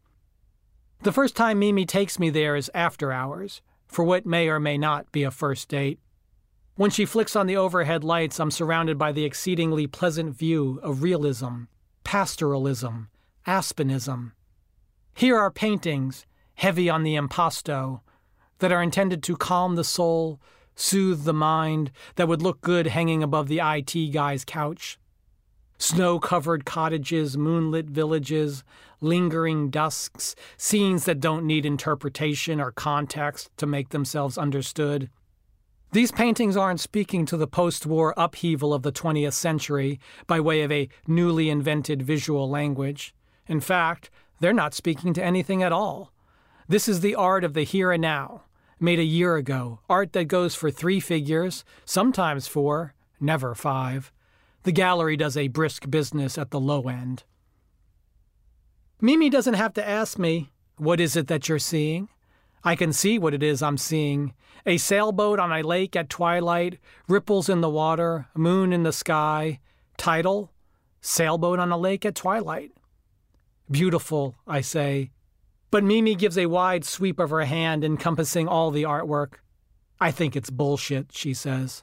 The 1.03 1.11
first 1.11 1.35
time 1.35 1.59
Mimi 1.59 1.85
takes 1.85 2.21
me 2.21 2.31
there 2.31 2.55
is 2.55 2.71
after 2.75 3.11
hours, 3.11 3.61
for 3.89 4.05
what 4.05 4.25
may 4.25 4.49
or 4.49 4.61
may 4.61 4.79
not 4.79 5.11
be 5.11 5.25
a 5.25 5.33
first 5.33 5.69
date. 5.69 5.99
When 6.77 6.91
she 6.91 7.05
flicks 7.05 7.35
on 7.35 7.49
the 7.49 7.57
overhead 7.57 8.05
lights, 8.05 8.39
I'm 8.39 8.53
surrounded 8.53 8.99
by 8.99 9.11
the 9.11 9.25
exceedingly 9.25 9.89
pleasant 9.89 10.37
view 10.37 10.79
of 10.81 11.03
realism, 11.03 11.65
pastoralism, 12.05 13.09
aspenism. 13.49 14.31
Here 15.17 15.37
are 15.37 15.51
paintings, 15.51 16.25
heavy 16.55 16.89
on 16.89 17.03
the 17.03 17.17
impasto, 17.17 18.03
that 18.61 18.71
are 18.71 18.83
intended 18.83 19.25
to 19.25 19.37
calm 19.37 19.75
the 19.75 19.83
soul, 19.83 20.41
soothe 20.77 21.25
the 21.25 21.35
mind, 21.35 21.91
that 22.15 22.29
would 22.29 22.43
look 22.43 22.61
good 22.61 22.87
hanging 22.87 23.25
above 23.25 23.49
the 23.49 23.59
IT 23.61 24.13
guy's 24.13 24.45
couch. 24.45 25.01
Snow 25.83 26.21
covered 26.21 26.65
cottages, 26.65 27.37
moonlit 27.37 27.87
villages, 27.87 28.63
lingering 29.01 29.69
dusks, 29.69 30.37
scenes 30.57 31.07
that 31.07 31.19
don't 31.19 31.45
need 31.45 31.67
interpretation 31.67 32.61
or 32.61 32.71
context 32.71 33.51
to 33.57 33.67
make 33.67 33.89
themselves 33.89 34.39
understood. 34.39 35.11
These 35.91 36.13
paintings 36.13 36.57
aren't 36.57 36.79
speaking 36.79 37.27
to 37.27 37.37
the 37.37 37.49
post 37.49 37.85
war 37.85 38.15
upheaval 38.17 38.73
of 38.73 38.83
the 38.83 38.93
20th 38.93 39.33
century 39.33 39.99
by 40.29 40.39
way 40.39 40.63
of 40.63 40.71
a 40.71 40.89
newly 41.09 41.51
invented 41.51 42.01
visual 42.01 42.49
language. 42.49 43.13
In 43.49 43.59
fact, 43.59 44.09
they're 44.39 44.53
not 44.53 44.75
speaking 44.75 45.13
to 45.15 45.25
anything 45.25 45.65
at 45.65 45.73
all. 45.73 46.13
This 46.69 46.87
is 46.87 47.01
the 47.01 47.17
art 47.17 47.43
of 47.43 47.55
the 47.55 47.65
here 47.65 47.91
and 47.91 48.03
now, 48.03 48.45
made 48.79 49.01
a 49.01 49.15
year 49.19 49.35
ago, 49.35 49.81
art 49.91 50.13
that 50.13 50.27
goes 50.27 50.55
for 50.55 50.71
three 50.71 51.01
figures, 51.01 51.65
sometimes 51.85 52.47
four, 52.47 52.95
never 53.19 53.53
five. 53.57 54.13
The 54.65 54.73
gallery 54.73 55.17
does 55.17 55.37
a 55.37 55.49
brisk 55.49 55.91
business 55.91 56.39
at 56.39 56.51
the 56.51 56.61
low 56.61 56.89
end. 56.89 57.25
Mimi 59.01 59.29
doesn't 59.29 59.55
have 59.55 59.75
to 59.75 59.89
ask 59.89 60.19
me, 60.19 60.51
What 60.77 61.01
is 61.01 61.17
it 61.17 61.27
that 61.29 61.49
you're 61.49 61.59
seeing? 61.59 62.09
I 62.65 62.77
can 62.77 62.93
see 62.93 63.19
what 63.19 63.35
it 63.35 63.43
is 63.43 63.63
I'm 63.63 63.77
seeing. 63.77 64.35
A 64.65 64.77
sailboat 64.77 65.41
on 65.41 65.51
a 65.51 65.63
lake 65.63 65.97
at 65.97 66.09
twilight, 66.09 66.79
ripples 67.09 67.49
in 67.49 67.61
the 67.61 67.69
water, 67.69 68.29
moon 68.35 68.73
in 68.73 68.85
the 68.85 68.93
sky. 68.93 69.59
Title 69.97 70.53
Sailboat 71.05 71.59
on 71.59 71.73
a 71.73 71.77
Lake 71.77 72.07
at 72.07 72.15
Twilight. 72.15 72.71
Beautiful, 73.69 74.37
I 74.47 74.61
say, 74.61 75.11
but 75.71 75.83
Mimi 75.83 76.15
gives 76.15 76.39
a 76.39 76.47
wide 76.47 76.85
sweep 76.85 77.19
of 77.19 77.31
her 77.31 77.45
hand 77.45 77.85
encompassing 77.85 78.47
all 78.47 78.71
the 78.71 78.85
artwork. 78.85 79.35
I 80.01 80.13
think 80.13 80.37
it's 80.37 80.51
bullshit, 80.51 81.11
she 81.13 81.35
says. 81.35 81.83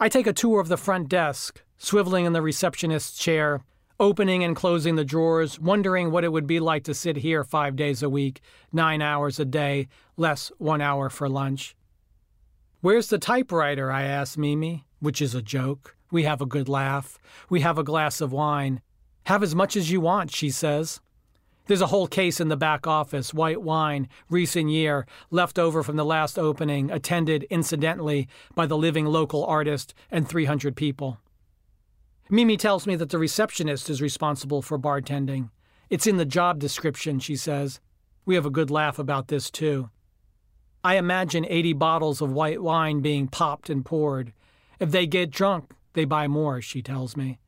I 0.00 0.08
take 0.08 0.26
a 0.26 0.32
tour 0.32 0.60
of 0.60 0.68
the 0.68 0.76
front 0.76 1.08
desk, 1.08 1.62
swiveling 1.78 2.24
in 2.24 2.32
the 2.32 2.42
receptionist's 2.42 3.18
chair, 3.18 3.62
opening 4.00 4.44
and 4.44 4.54
closing 4.54 4.96
the 4.96 5.04
drawers, 5.04 5.58
wondering 5.58 6.10
what 6.10 6.24
it 6.24 6.32
would 6.32 6.46
be 6.46 6.60
like 6.60 6.84
to 6.84 6.94
sit 6.94 7.16
here 7.16 7.44
five 7.44 7.76
days 7.76 8.02
a 8.02 8.08
week, 8.08 8.40
nine 8.72 9.02
hours 9.02 9.40
a 9.40 9.44
day, 9.44 9.88
less 10.16 10.52
one 10.58 10.80
hour 10.80 11.10
for 11.10 11.28
lunch. 11.28 11.76
Where's 12.80 13.08
the 13.08 13.18
typewriter? 13.18 13.90
I 13.90 14.04
ask 14.04 14.38
Mimi, 14.38 14.84
which 15.00 15.20
is 15.20 15.34
a 15.34 15.42
joke. 15.42 15.96
We 16.10 16.22
have 16.22 16.40
a 16.40 16.46
good 16.46 16.68
laugh. 16.68 17.18
We 17.50 17.60
have 17.60 17.76
a 17.76 17.84
glass 17.84 18.20
of 18.20 18.32
wine. 18.32 18.80
Have 19.26 19.42
as 19.42 19.54
much 19.54 19.76
as 19.76 19.90
you 19.90 20.00
want, 20.00 20.30
she 20.30 20.50
says. 20.50 21.00
There's 21.68 21.82
a 21.82 21.88
whole 21.88 22.06
case 22.06 22.40
in 22.40 22.48
the 22.48 22.56
back 22.56 22.86
office, 22.86 23.34
white 23.34 23.60
wine, 23.60 24.08
recent 24.30 24.70
year, 24.70 25.06
left 25.30 25.58
over 25.58 25.82
from 25.82 25.96
the 25.96 26.04
last 26.04 26.38
opening, 26.38 26.90
attended, 26.90 27.44
incidentally, 27.50 28.26
by 28.54 28.64
the 28.64 28.76
living 28.76 29.04
local 29.04 29.44
artist 29.44 29.92
and 30.10 30.26
300 30.26 30.74
people. 30.74 31.18
Mimi 32.30 32.56
tells 32.56 32.86
me 32.86 32.96
that 32.96 33.10
the 33.10 33.18
receptionist 33.18 33.90
is 33.90 34.00
responsible 34.00 34.62
for 34.62 34.78
bartending. 34.78 35.50
It's 35.90 36.06
in 36.06 36.16
the 36.16 36.24
job 36.24 36.58
description, 36.58 37.18
she 37.18 37.36
says. 37.36 37.80
We 38.24 38.34
have 38.34 38.46
a 38.46 38.50
good 38.50 38.70
laugh 38.70 38.98
about 38.98 39.28
this, 39.28 39.50
too. 39.50 39.90
I 40.82 40.96
imagine 40.96 41.44
80 41.46 41.74
bottles 41.74 42.22
of 42.22 42.32
white 42.32 42.62
wine 42.62 43.00
being 43.00 43.28
popped 43.28 43.68
and 43.68 43.84
poured. 43.84 44.32
If 44.80 44.90
they 44.90 45.06
get 45.06 45.30
drunk, 45.30 45.74
they 45.92 46.06
buy 46.06 46.28
more, 46.28 46.62
she 46.62 46.80
tells 46.80 47.14
me. 47.14 47.40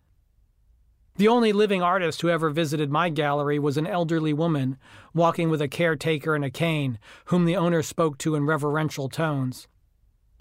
The 1.16 1.29
only 1.29 1.53
living 1.53 1.83
artist 1.83 2.23
who 2.23 2.31
ever 2.31 2.51
visited 2.51 2.90
my 2.90 3.09
gallery 3.09 3.59
was 3.59 3.77
an 3.77 3.87
elderly 3.87 4.33
woman, 4.33 4.79
walking 5.12 5.51
with 5.51 5.61
a 5.61 5.68
caretaker 5.68 6.35
and 6.35 6.44
a 6.44 6.51
cane, 6.51 6.99
whom 7.27 7.44
the 7.44 7.57
owner 7.57 7.83
spoke 7.83 8.16
to 8.18 8.35
in 8.35 8.46
reverential 8.46 9.09
tones. 9.09 9.68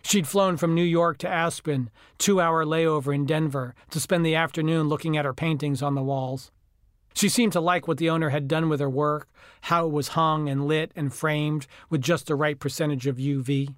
She'd 0.04 0.28
flown 0.28 0.58
from 0.58 0.76
New 0.76 0.84
York 0.84 1.18
to 1.20 1.30
Aspen, 1.30 1.90
two 2.18 2.40
hour 2.40 2.64
layover 2.64 3.14
in 3.14 3.26
Denver, 3.26 3.76
to 3.90 4.00
spend 4.00 4.26
the 4.26 4.36
afternoon 4.36 4.88
looking 4.88 5.18
at 5.18 5.26
her 5.26 5.34
paintings 5.34 5.82
on 5.82 5.96
the 5.96 6.04
walls. 6.04 6.52
She 7.14 7.28
seemed 7.28 7.54
to 7.54 7.60
like 7.60 7.88
what 7.88 7.98
the 7.98 8.10
owner 8.10 8.30
had 8.30 8.48
done 8.48 8.70
with 8.70 8.80
her 8.80 8.90
work, 8.90 9.28
how 9.62 9.88
it 9.88 9.92
was 9.92 10.10
hung 10.10 10.48
and 10.48 10.68
lit 10.68 10.92
and 10.96 11.14
framed 11.14 11.68
with 11.90 12.02
just 12.02 12.28
the 12.28 12.36
right 12.36 12.58
percentage 12.58 13.08
of 13.08 13.18
UV. 13.18 13.76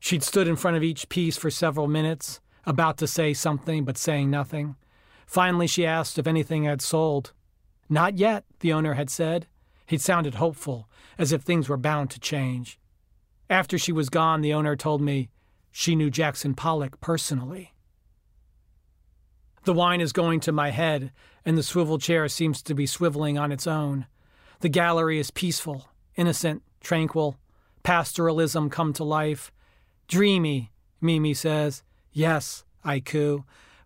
She'd 0.00 0.22
stood 0.22 0.48
in 0.48 0.56
front 0.56 0.76
of 0.76 0.82
each 0.82 1.08
piece 1.08 1.36
for 1.36 1.50
several 1.50 1.86
minutes, 1.86 2.40
about 2.66 2.96
to 2.98 3.06
say 3.06 3.34
something 3.34 3.84
but 3.84 3.96
saying 3.96 4.30
nothing. 4.30 4.76
Finally, 5.26 5.66
she 5.66 5.86
asked 5.86 6.18
if 6.18 6.26
anything 6.26 6.64
had 6.64 6.82
sold. 6.82 7.32
Not 7.88 8.18
yet, 8.18 8.44
the 8.60 8.72
owner 8.72 8.94
had 8.94 9.10
said. 9.10 9.46
He'd 9.86 10.00
sounded 10.00 10.36
hopeful, 10.36 10.88
as 11.18 11.32
if 11.32 11.42
things 11.42 11.68
were 11.68 11.76
bound 11.76 12.10
to 12.10 12.20
change. 12.20 12.78
After 13.50 13.78
she 13.78 13.92
was 13.92 14.08
gone, 14.08 14.40
the 14.40 14.54
owner 14.54 14.76
told 14.76 15.00
me 15.00 15.28
she 15.70 15.94
knew 15.96 16.10
Jackson 16.10 16.54
Pollock 16.54 17.00
personally. 17.00 17.74
The 19.64 19.72
wine 19.72 20.00
is 20.00 20.12
going 20.12 20.40
to 20.40 20.52
my 20.52 20.70
head, 20.70 21.10
and 21.44 21.56
the 21.56 21.62
swivel 21.62 21.98
chair 21.98 22.28
seems 22.28 22.62
to 22.62 22.74
be 22.74 22.86
swiveling 22.86 23.40
on 23.40 23.52
its 23.52 23.66
own. 23.66 24.06
The 24.60 24.68
gallery 24.68 25.18
is 25.18 25.30
peaceful, 25.30 25.88
innocent, 26.16 26.62
tranquil, 26.80 27.38
pastoralism 27.82 28.70
come 28.70 28.92
to 28.94 29.04
life. 29.04 29.52
Dreamy, 30.08 30.70
Mimi 31.00 31.34
says. 31.34 31.82
Yes, 32.12 32.64
I 32.84 33.00
coo, 33.00 33.44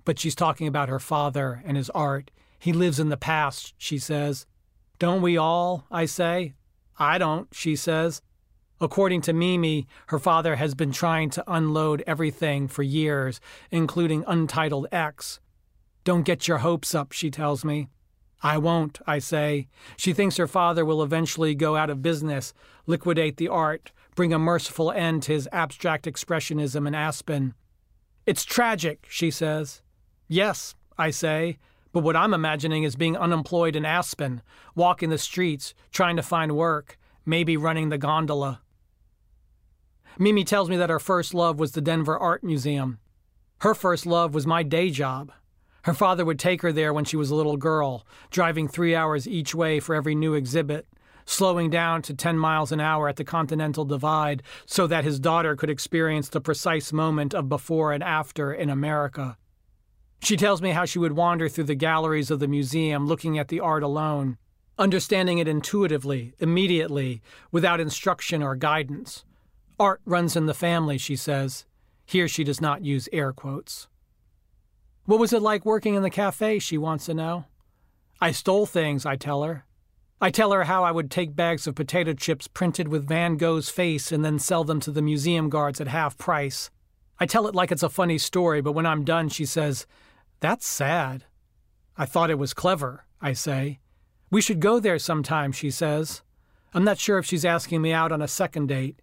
but 0.08 0.18
she's 0.18 0.34
talking 0.34 0.66
about 0.66 0.88
her 0.88 0.98
father 0.98 1.60
and 1.66 1.76
his 1.76 1.90
art. 1.90 2.30
He 2.58 2.72
lives 2.72 2.98
in 2.98 3.10
the 3.10 3.18
past, 3.18 3.74
she 3.76 3.98
says. 3.98 4.46
Don't 4.98 5.20
we 5.20 5.36
all? 5.36 5.84
I 5.90 6.06
say. 6.06 6.54
I 6.98 7.18
don't, 7.18 7.46
she 7.52 7.76
says. 7.76 8.22
According 8.80 9.20
to 9.20 9.34
Mimi, 9.34 9.86
her 10.06 10.18
father 10.18 10.56
has 10.56 10.74
been 10.74 10.92
trying 10.92 11.28
to 11.28 11.44
unload 11.46 12.02
everything 12.06 12.68
for 12.68 12.82
years, 12.82 13.38
including 13.70 14.24
Untitled 14.26 14.86
X. 14.90 15.40
Don't 16.04 16.22
get 16.22 16.48
your 16.48 16.58
hopes 16.58 16.94
up, 16.94 17.12
she 17.12 17.30
tells 17.30 17.62
me. 17.62 17.90
I 18.42 18.56
won't, 18.56 19.00
I 19.06 19.18
say. 19.18 19.68
She 19.98 20.14
thinks 20.14 20.38
her 20.38 20.46
father 20.46 20.86
will 20.86 21.02
eventually 21.02 21.54
go 21.54 21.76
out 21.76 21.90
of 21.90 22.00
business, 22.00 22.54
liquidate 22.86 23.36
the 23.36 23.48
art, 23.48 23.92
bring 24.14 24.32
a 24.32 24.38
merciful 24.38 24.90
end 24.90 25.24
to 25.24 25.32
his 25.32 25.50
abstract 25.52 26.06
expressionism 26.06 26.88
in 26.88 26.94
Aspen. 26.94 27.52
It's 28.24 28.46
tragic, 28.46 29.06
she 29.10 29.30
says. 29.30 29.82
Yes, 30.28 30.74
I 30.98 31.10
say, 31.10 31.58
but 31.92 32.02
what 32.02 32.16
I'm 32.16 32.34
imagining 32.34 32.82
is 32.82 32.96
being 32.96 33.16
unemployed 33.16 33.74
in 33.74 33.86
Aspen, 33.86 34.42
walking 34.74 35.08
the 35.08 35.18
streets, 35.18 35.72
trying 35.90 36.16
to 36.16 36.22
find 36.22 36.54
work, 36.54 36.98
maybe 37.24 37.56
running 37.56 37.88
the 37.88 37.98
gondola. 37.98 38.60
Mimi 40.18 40.44
tells 40.44 40.68
me 40.68 40.76
that 40.76 40.90
her 40.90 40.98
first 40.98 41.32
love 41.32 41.58
was 41.58 41.72
the 41.72 41.80
Denver 41.80 42.18
Art 42.18 42.44
Museum. 42.44 42.98
Her 43.60 43.74
first 43.74 44.04
love 44.04 44.34
was 44.34 44.46
my 44.46 44.62
day 44.62 44.90
job. 44.90 45.32
Her 45.82 45.94
father 45.94 46.24
would 46.24 46.38
take 46.38 46.60
her 46.62 46.72
there 46.72 46.92
when 46.92 47.04
she 47.04 47.16
was 47.16 47.30
a 47.30 47.34
little 47.34 47.56
girl, 47.56 48.06
driving 48.30 48.68
three 48.68 48.94
hours 48.94 49.26
each 49.26 49.54
way 49.54 49.80
for 49.80 49.94
every 49.94 50.14
new 50.14 50.34
exhibit, 50.34 50.86
slowing 51.24 51.70
down 51.70 52.02
to 52.02 52.14
10 52.14 52.36
miles 52.36 52.72
an 52.72 52.80
hour 52.80 53.08
at 53.08 53.16
the 53.16 53.24
Continental 53.24 53.84
Divide 53.84 54.42
so 54.66 54.86
that 54.86 55.04
his 55.04 55.18
daughter 55.18 55.56
could 55.56 55.70
experience 55.70 56.28
the 56.28 56.40
precise 56.40 56.92
moment 56.92 57.32
of 57.32 57.48
before 57.48 57.92
and 57.92 58.02
after 58.02 58.52
in 58.52 58.68
America. 58.68 59.38
She 60.20 60.36
tells 60.36 60.60
me 60.60 60.70
how 60.70 60.84
she 60.84 60.98
would 60.98 61.12
wander 61.12 61.48
through 61.48 61.64
the 61.64 61.74
galleries 61.74 62.30
of 62.30 62.40
the 62.40 62.48
museum 62.48 63.06
looking 63.06 63.38
at 63.38 63.48
the 63.48 63.60
art 63.60 63.82
alone, 63.82 64.36
understanding 64.78 65.38
it 65.38 65.48
intuitively, 65.48 66.34
immediately, 66.38 67.22
without 67.50 67.80
instruction 67.80 68.42
or 68.42 68.56
guidance. 68.56 69.24
Art 69.78 70.00
runs 70.04 70.36
in 70.36 70.46
the 70.46 70.54
family, 70.54 70.98
she 70.98 71.16
says. 71.16 71.64
Here 72.04 72.26
she 72.26 72.42
does 72.42 72.60
not 72.60 72.84
use 72.84 73.08
air 73.12 73.32
quotes. 73.32 73.86
What 75.04 75.20
was 75.20 75.32
it 75.32 75.42
like 75.42 75.64
working 75.64 75.94
in 75.94 76.02
the 76.02 76.10
cafe? 76.10 76.58
She 76.58 76.76
wants 76.76 77.06
to 77.06 77.14
know. 77.14 77.44
I 78.20 78.32
stole 78.32 78.66
things, 78.66 79.06
I 79.06 79.16
tell 79.16 79.42
her. 79.44 79.64
I 80.20 80.30
tell 80.30 80.50
her 80.50 80.64
how 80.64 80.82
I 80.82 80.90
would 80.90 81.10
take 81.10 81.36
bags 81.36 81.68
of 81.68 81.76
potato 81.76 82.12
chips 82.12 82.48
printed 82.48 82.88
with 82.88 83.06
Van 83.06 83.36
Gogh's 83.36 83.68
face 83.68 84.10
and 84.10 84.24
then 84.24 84.40
sell 84.40 84.64
them 84.64 84.80
to 84.80 84.90
the 84.90 85.00
museum 85.00 85.48
guards 85.48 85.80
at 85.80 85.86
half 85.86 86.18
price. 86.18 86.70
I 87.20 87.26
tell 87.26 87.46
it 87.46 87.54
like 87.54 87.70
it's 87.70 87.84
a 87.84 87.88
funny 87.88 88.18
story, 88.18 88.60
but 88.60 88.72
when 88.72 88.86
I'm 88.86 89.04
done, 89.04 89.28
she 89.28 89.44
says, 89.44 89.86
that's 90.40 90.66
sad. 90.66 91.24
I 91.96 92.04
thought 92.04 92.30
it 92.30 92.38
was 92.38 92.54
clever, 92.54 93.04
I 93.20 93.32
say. 93.32 93.80
We 94.30 94.40
should 94.40 94.60
go 94.60 94.78
there 94.78 94.98
sometime, 94.98 95.52
she 95.52 95.70
says. 95.70 96.22
I'm 96.72 96.84
not 96.84 96.98
sure 96.98 97.18
if 97.18 97.26
she's 97.26 97.44
asking 97.44 97.82
me 97.82 97.92
out 97.92 98.12
on 98.12 98.22
a 98.22 98.28
second 98.28 98.68
date. 98.68 99.00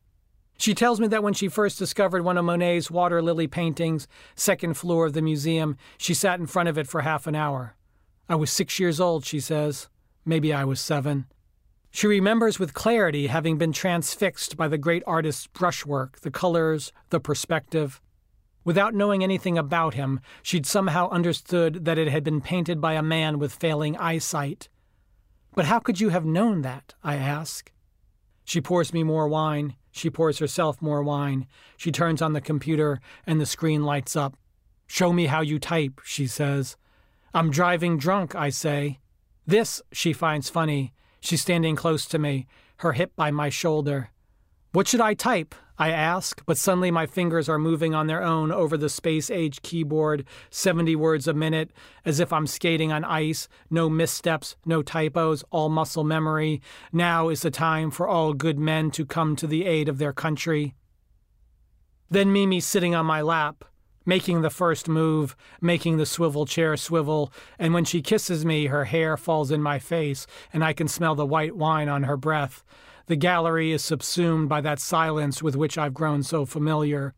She 0.58 0.74
tells 0.74 1.02
me 1.02 1.08
that 1.08 1.24
when 1.24 1.34
she 1.34 1.50
first 1.50 1.78
discovered 1.78 2.24
one 2.24 2.38
of 2.38 2.46
Monet's 2.46 2.90
water 2.90 3.22
lily 3.22 3.48
paintings, 3.48 4.08
second 4.36 4.76
floor 4.76 5.08
of 5.08 5.14
the 5.14 5.22
museum, 5.22 5.76
she 5.98 6.14
sat 6.14 6.40
in 6.40 6.46
front 6.46 6.70
of 6.70 6.78
it 6.78 6.88
for 6.88 7.02
half 7.02 7.28
an 7.28 7.36
hour. 7.36 7.76
I 8.30 8.36
was 8.36 8.52
six 8.52 8.80
years 8.80 9.02
old, 9.02 9.26
she 9.26 9.40
says. 9.40 9.90
Maybe 10.24 10.54
I 10.54 10.64
was 10.64 10.80
seven. 10.80 11.26
She 11.92 12.08
remembers 12.08 12.60
with 12.60 12.74
clarity 12.74 13.28
having 13.28 13.58
been 13.58 13.72
transfixed 13.72 14.58
by 14.58 14.68
the 14.68 14.78
great 14.78 15.04
artist's 15.06 15.48
brushwork, 15.48 16.22
the 16.22 16.32
colors, 16.32 16.92
the 17.10 17.20
perspective. 17.20 18.02
Without 18.66 18.96
knowing 18.96 19.24
anything 19.24 19.58
about 19.58 19.94
him, 19.94 20.20
she'd 20.42 20.66
somehow 20.66 21.08
understood 21.10 21.86
that 21.86 22.00
it 22.00 22.10
had 22.10 22.24
been 22.24 22.42
painted 22.42 22.82
by 22.82 22.94
a 22.94 23.04
man 23.04 23.38
with 23.38 23.54
failing 23.54 23.96
eyesight. 23.96 24.68
But 25.54 25.66
how 25.66 25.80
could 25.80 26.02
you 26.02 26.10
have 26.10 26.26
known 26.26 26.64
that? 26.64 26.96
I 27.04 27.16
ask. 27.16 27.72
She 28.44 28.60
pours 28.60 28.92
me 28.92 29.04
more 29.04 29.28
wine. 29.28 29.76
She 29.92 30.10
pours 30.10 30.40
herself 30.40 30.82
more 30.82 31.04
wine. 31.04 31.46
She 31.78 31.92
turns 31.92 32.22
on 32.22 32.34
the 32.34 32.42
computer, 32.42 33.00
and 33.26 33.40
the 33.40 33.46
screen 33.46 33.84
lights 33.84 34.16
up. 34.16 34.36
Show 34.88 35.14
me 35.14 35.28
how 35.28 35.42
you 35.42 35.60
type, 35.60 36.02
she 36.04 36.26
says. 36.26 36.76
I'm 37.34 37.52
driving 37.52 37.98
drunk, 37.98 38.36
I 38.36 38.50
say. 38.50 39.00
This, 39.46 39.82
she 39.92 40.12
finds 40.12 40.50
funny. 40.50 40.92
She's 41.22 41.42
standing 41.42 41.76
close 41.76 42.06
to 42.08 42.20
me, 42.20 42.48
her 42.78 42.94
hip 42.94 43.16
by 43.16 43.30
my 43.30 43.50
shoulder. 43.50 44.10
What 44.72 44.88
should 44.88 45.02
I 45.02 45.14
type? 45.14 45.54
I 45.78 45.92
ask, 45.92 46.42
but 46.46 46.58
suddenly 46.58 46.90
my 46.90 47.06
fingers 47.06 47.50
are 47.50 47.60
moving 47.60 47.94
on 47.94 48.08
their 48.08 48.24
own 48.24 48.52
over 48.52 48.78
the 48.78 48.90
space 48.90 49.30
age 49.30 49.62
keyboard, 49.62 50.26
70 50.50 50.96
words 50.96 51.28
a 51.28 51.34
minute, 51.34 51.72
as 52.06 52.20
if 52.20 52.32
I'm 52.32 52.48
skating 52.48 52.94
on 52.94 53.04
ice, 53.04 53.50
no 53.70 53.90
missteps, 53.90 54.56
no 54.66 54.82
typos, 54.82 55.44
all 55.52 55.68
muscle 55.68 56.06
memory. 56.06 56.62
Now 56.94 57.28
is 57.28 57.42
the 57.42 57.52
time 57.52 57.92
for 57.92 58.08
all 58.08 58.34
good 58.34 58.58
men 58.58 58.90
to 58.92 59.06
come 59.06 59.36
to 59.36 59.48
the 59.48 59.66
aid 59.66 59.90
of 59.90 59.98
their 59.98 60.14
country. 60.14 60.76
Then 62.10 62.32
Mimi 62.32 62.62
sitting 62.62 62.96
on 62.96 63.06
my 63.06 63.22
lap, 63.22 63.66
making 64.06 64.42
the 64.42 64.50
first 64.50 64.88
move, 64.88 65.36
making 65.60 65.98
the 65.98 66.06
swivel 66.06 66.46
chair 66.46 66.78
swivel, 66.78 67.34
and 67.60 67.74
when 67.74 67.84
she 67.84 68.02
kisses 68.02 68.46
me, 68.46 68.68
her 68.68 68.86
hair 68.86 69.18
falls 69.18 69.52
in 69.52 69.62
my 69.62 69.80
face, 69.80 70.28
and 70.54 70.64
I 70.64 70.72
can 70.72 70.88
smell 70.88 71.16
the 71.16 71.26
white 71.26 71.56
wine 71.56 71.90
on 71.90 72.04
her 72.04 72.16
breath. 72.16 72.64
The 73.08 73.16
gallery 73.16 73.72
is 73.72 73.84
subsumed 73.84 74.50
by 74.50 74.62
that 74.62 74.80
silence 74.80 75.44
with 75.44 75.56
which 75.56 75.78
I've 75.78 75.94
grown 75.94 76.24
so 76.24 76.46
familiar. 76.46 77.14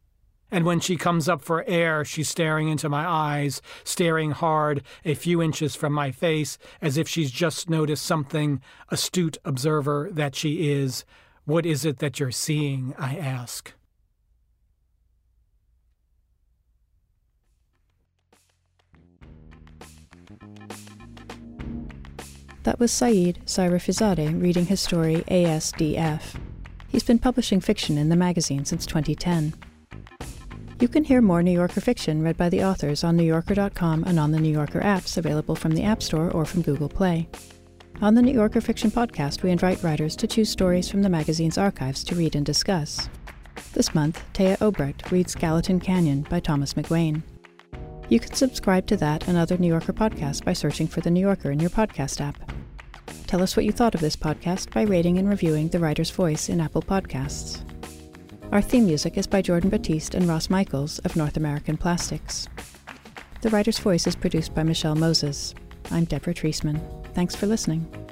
And 0.51 0.65
when 0.65 0.79
she 0.79 0.95
comes 0.97 1.27
up 1.27 1.41
for 1.41 1.63
air, 1.67 2.03
she's 2.05 2.29
staring 2.29 2.69
into 2.69 2.89
my 2.89 3.05
eyes, 3.07 3.61
staring 3.83 4.31
hard, 4.31 4.83
a 5.05 5.13
few 5.13 5.41
inches 5.41 5.75
from 5.75 5.93
my 5.93 6.11
face, 6.11 6.57
as 6.81 6.97
if 6.97 7.07
she's 7.07 7.31
just 7.31 7.69
noticed 7.69 8.05
something, 8.05 8.61
astute 8.89 9.37
observer 9.43 10.09
that 10.11 10.35
she 10.35 10.71
is. 10.71 11.05
What 11.45 11.65
is 11.65 11.85
it 11.85 11.99
that 11.99 12.19
you're 12.19 12.31
seeing? 12.31 12.93
I 12.97 13.17
ask. 13.17 13.73
That 22.67 22.81
was 22.81 22.91
Saïd 22.91 23.45
Sayrafiezadeh 23.45 24.41
reading 24.43 24.65
his 24.65 24.81
story 24.81 25.23
ASDF. 25.29 26.35
He's 26.89 27.01
been 27.01 27.17
publishing 27.17 27.61
fiction 27.61 27.97
in 27.97 28.09
the 28.09 28.17
magazine 28.17 28.65
since 28.65 28.85
2010. 28.85 29.53
You 30.81 30.89
can 30.89 31.05
hear 31.05 31.21
more 31.21 31.41
New 31.41 31.53
Yorker 31.53 31.79
fiction 31.79 32.21
read 32.21 32.35
by 32.35 32.49
the 32.49 32.65
authors 32.65 33.05
on 33.05 33.17
NewYorker.com 33.17 34.03
and 34.03 34.19
on 34.19 34.31
the 34.31 34.39
New 34.41 34.51
Yorker 34.51 34.81
apps 34.81 35.15
available 35.17 35.55
from 35.55 35.75
the 35.75 35.83
App 35.83 36.03
Store 36.03 36.29
or 36.29 36.43
from 36.43 36.61
Google 36.61 36.89
Play. 36.89 37.29
On 38.01 38.15
the 38.15 38.21
New 38.21 38.33
Yorker 38.33 38.59
Fiction 38.59 38.91
Podcast, 38.91 39.43
we 39.43 39.51
invite 39.51 39.81
writers 39.81 40.17
to 40.17 40.27
choose 40.27 40.49
stories 40.49 40.91
from 40.91 41.03
the 41.03 41.09
magazine's 41.09 41.57
archives 41.57 42.03
to 42.03 42.15
read 42.15 42.35
and 42.35 42.45
discuss. 42.45 43.07
This 43.71 43.95
month, 43.95 44.25
Téa 44.33 44.57
Obreht 44.57 45.09
reads 45.09 45.35
Gallatin 45.35 45.79
Canyon 45.79 46.23
by 46.29 46.41
Thomas 46.41 46.73
McGuane. 46.73 47.23
You 48.09 48.19
can 48.19 48.33
subscribe 48.33 48.87
to 48.87 48.97
that 48.97 49.25
and 49.29 49.37
other 49.37 49.57
New 49.57 49.69
Yorker 49.69 49.93
podcasts 49.93 50.43
by 50.43 50.51
searching 50.51 50.87
for 50.87 50.99
The 50.99 51.11
New 51.11 51.21
Yorker 51.21 51.51
in 51.51 51.61
your 51.61 51.69
podcast 51.69 52.19
app. 52.19 52.56
Tell 53.27 53.41
us 53.41 53.55
what 53.55 53.65
you 53.65 53.71
thought 53.71 53.95
of 53.95 54.01
this 54.01 54.15
podcast 54.15 54.73
by 54.73 54.83
rating 54.83 55.17
and 55.17 55.29
reviewing 55.29 55.67
The 55.67 55.79
Writer's 55.79 56.11
Voice 56.11 56.49
in 56.49 56.61
Apple 56.61 56.81
Podcasts. 56.81 57.63
Our 58.51 58.61
theme 58.61 58.85
music 58.85 59.17
is 59.17 59.27
by 59.27 59.41
Jordan 59.41 59.69
Batiste 59.69 60.15
and 60.15 60.27
Ross 60.27 60.49
Michaels 60.49 60.99
of 60.99 61.15
North 61.15 61.35
American 61.35 61.75
Plastics. 61.75 62.47
The 63.41 63.49
Writer's 63.49 63.79
Voice 63.79 64.07
is 64.07 64.15
produced 64.15 64.55
by 64.55 64.63
Michelle 64.63 64.95
Moses. 64.95 65.53
I'm 65.91 66.05
Deborah 66.05 66.33
Treisman. 66.33 66.79
Thanks 67.13 67.35
for 67.35 67.47
listening. 67.47 68.06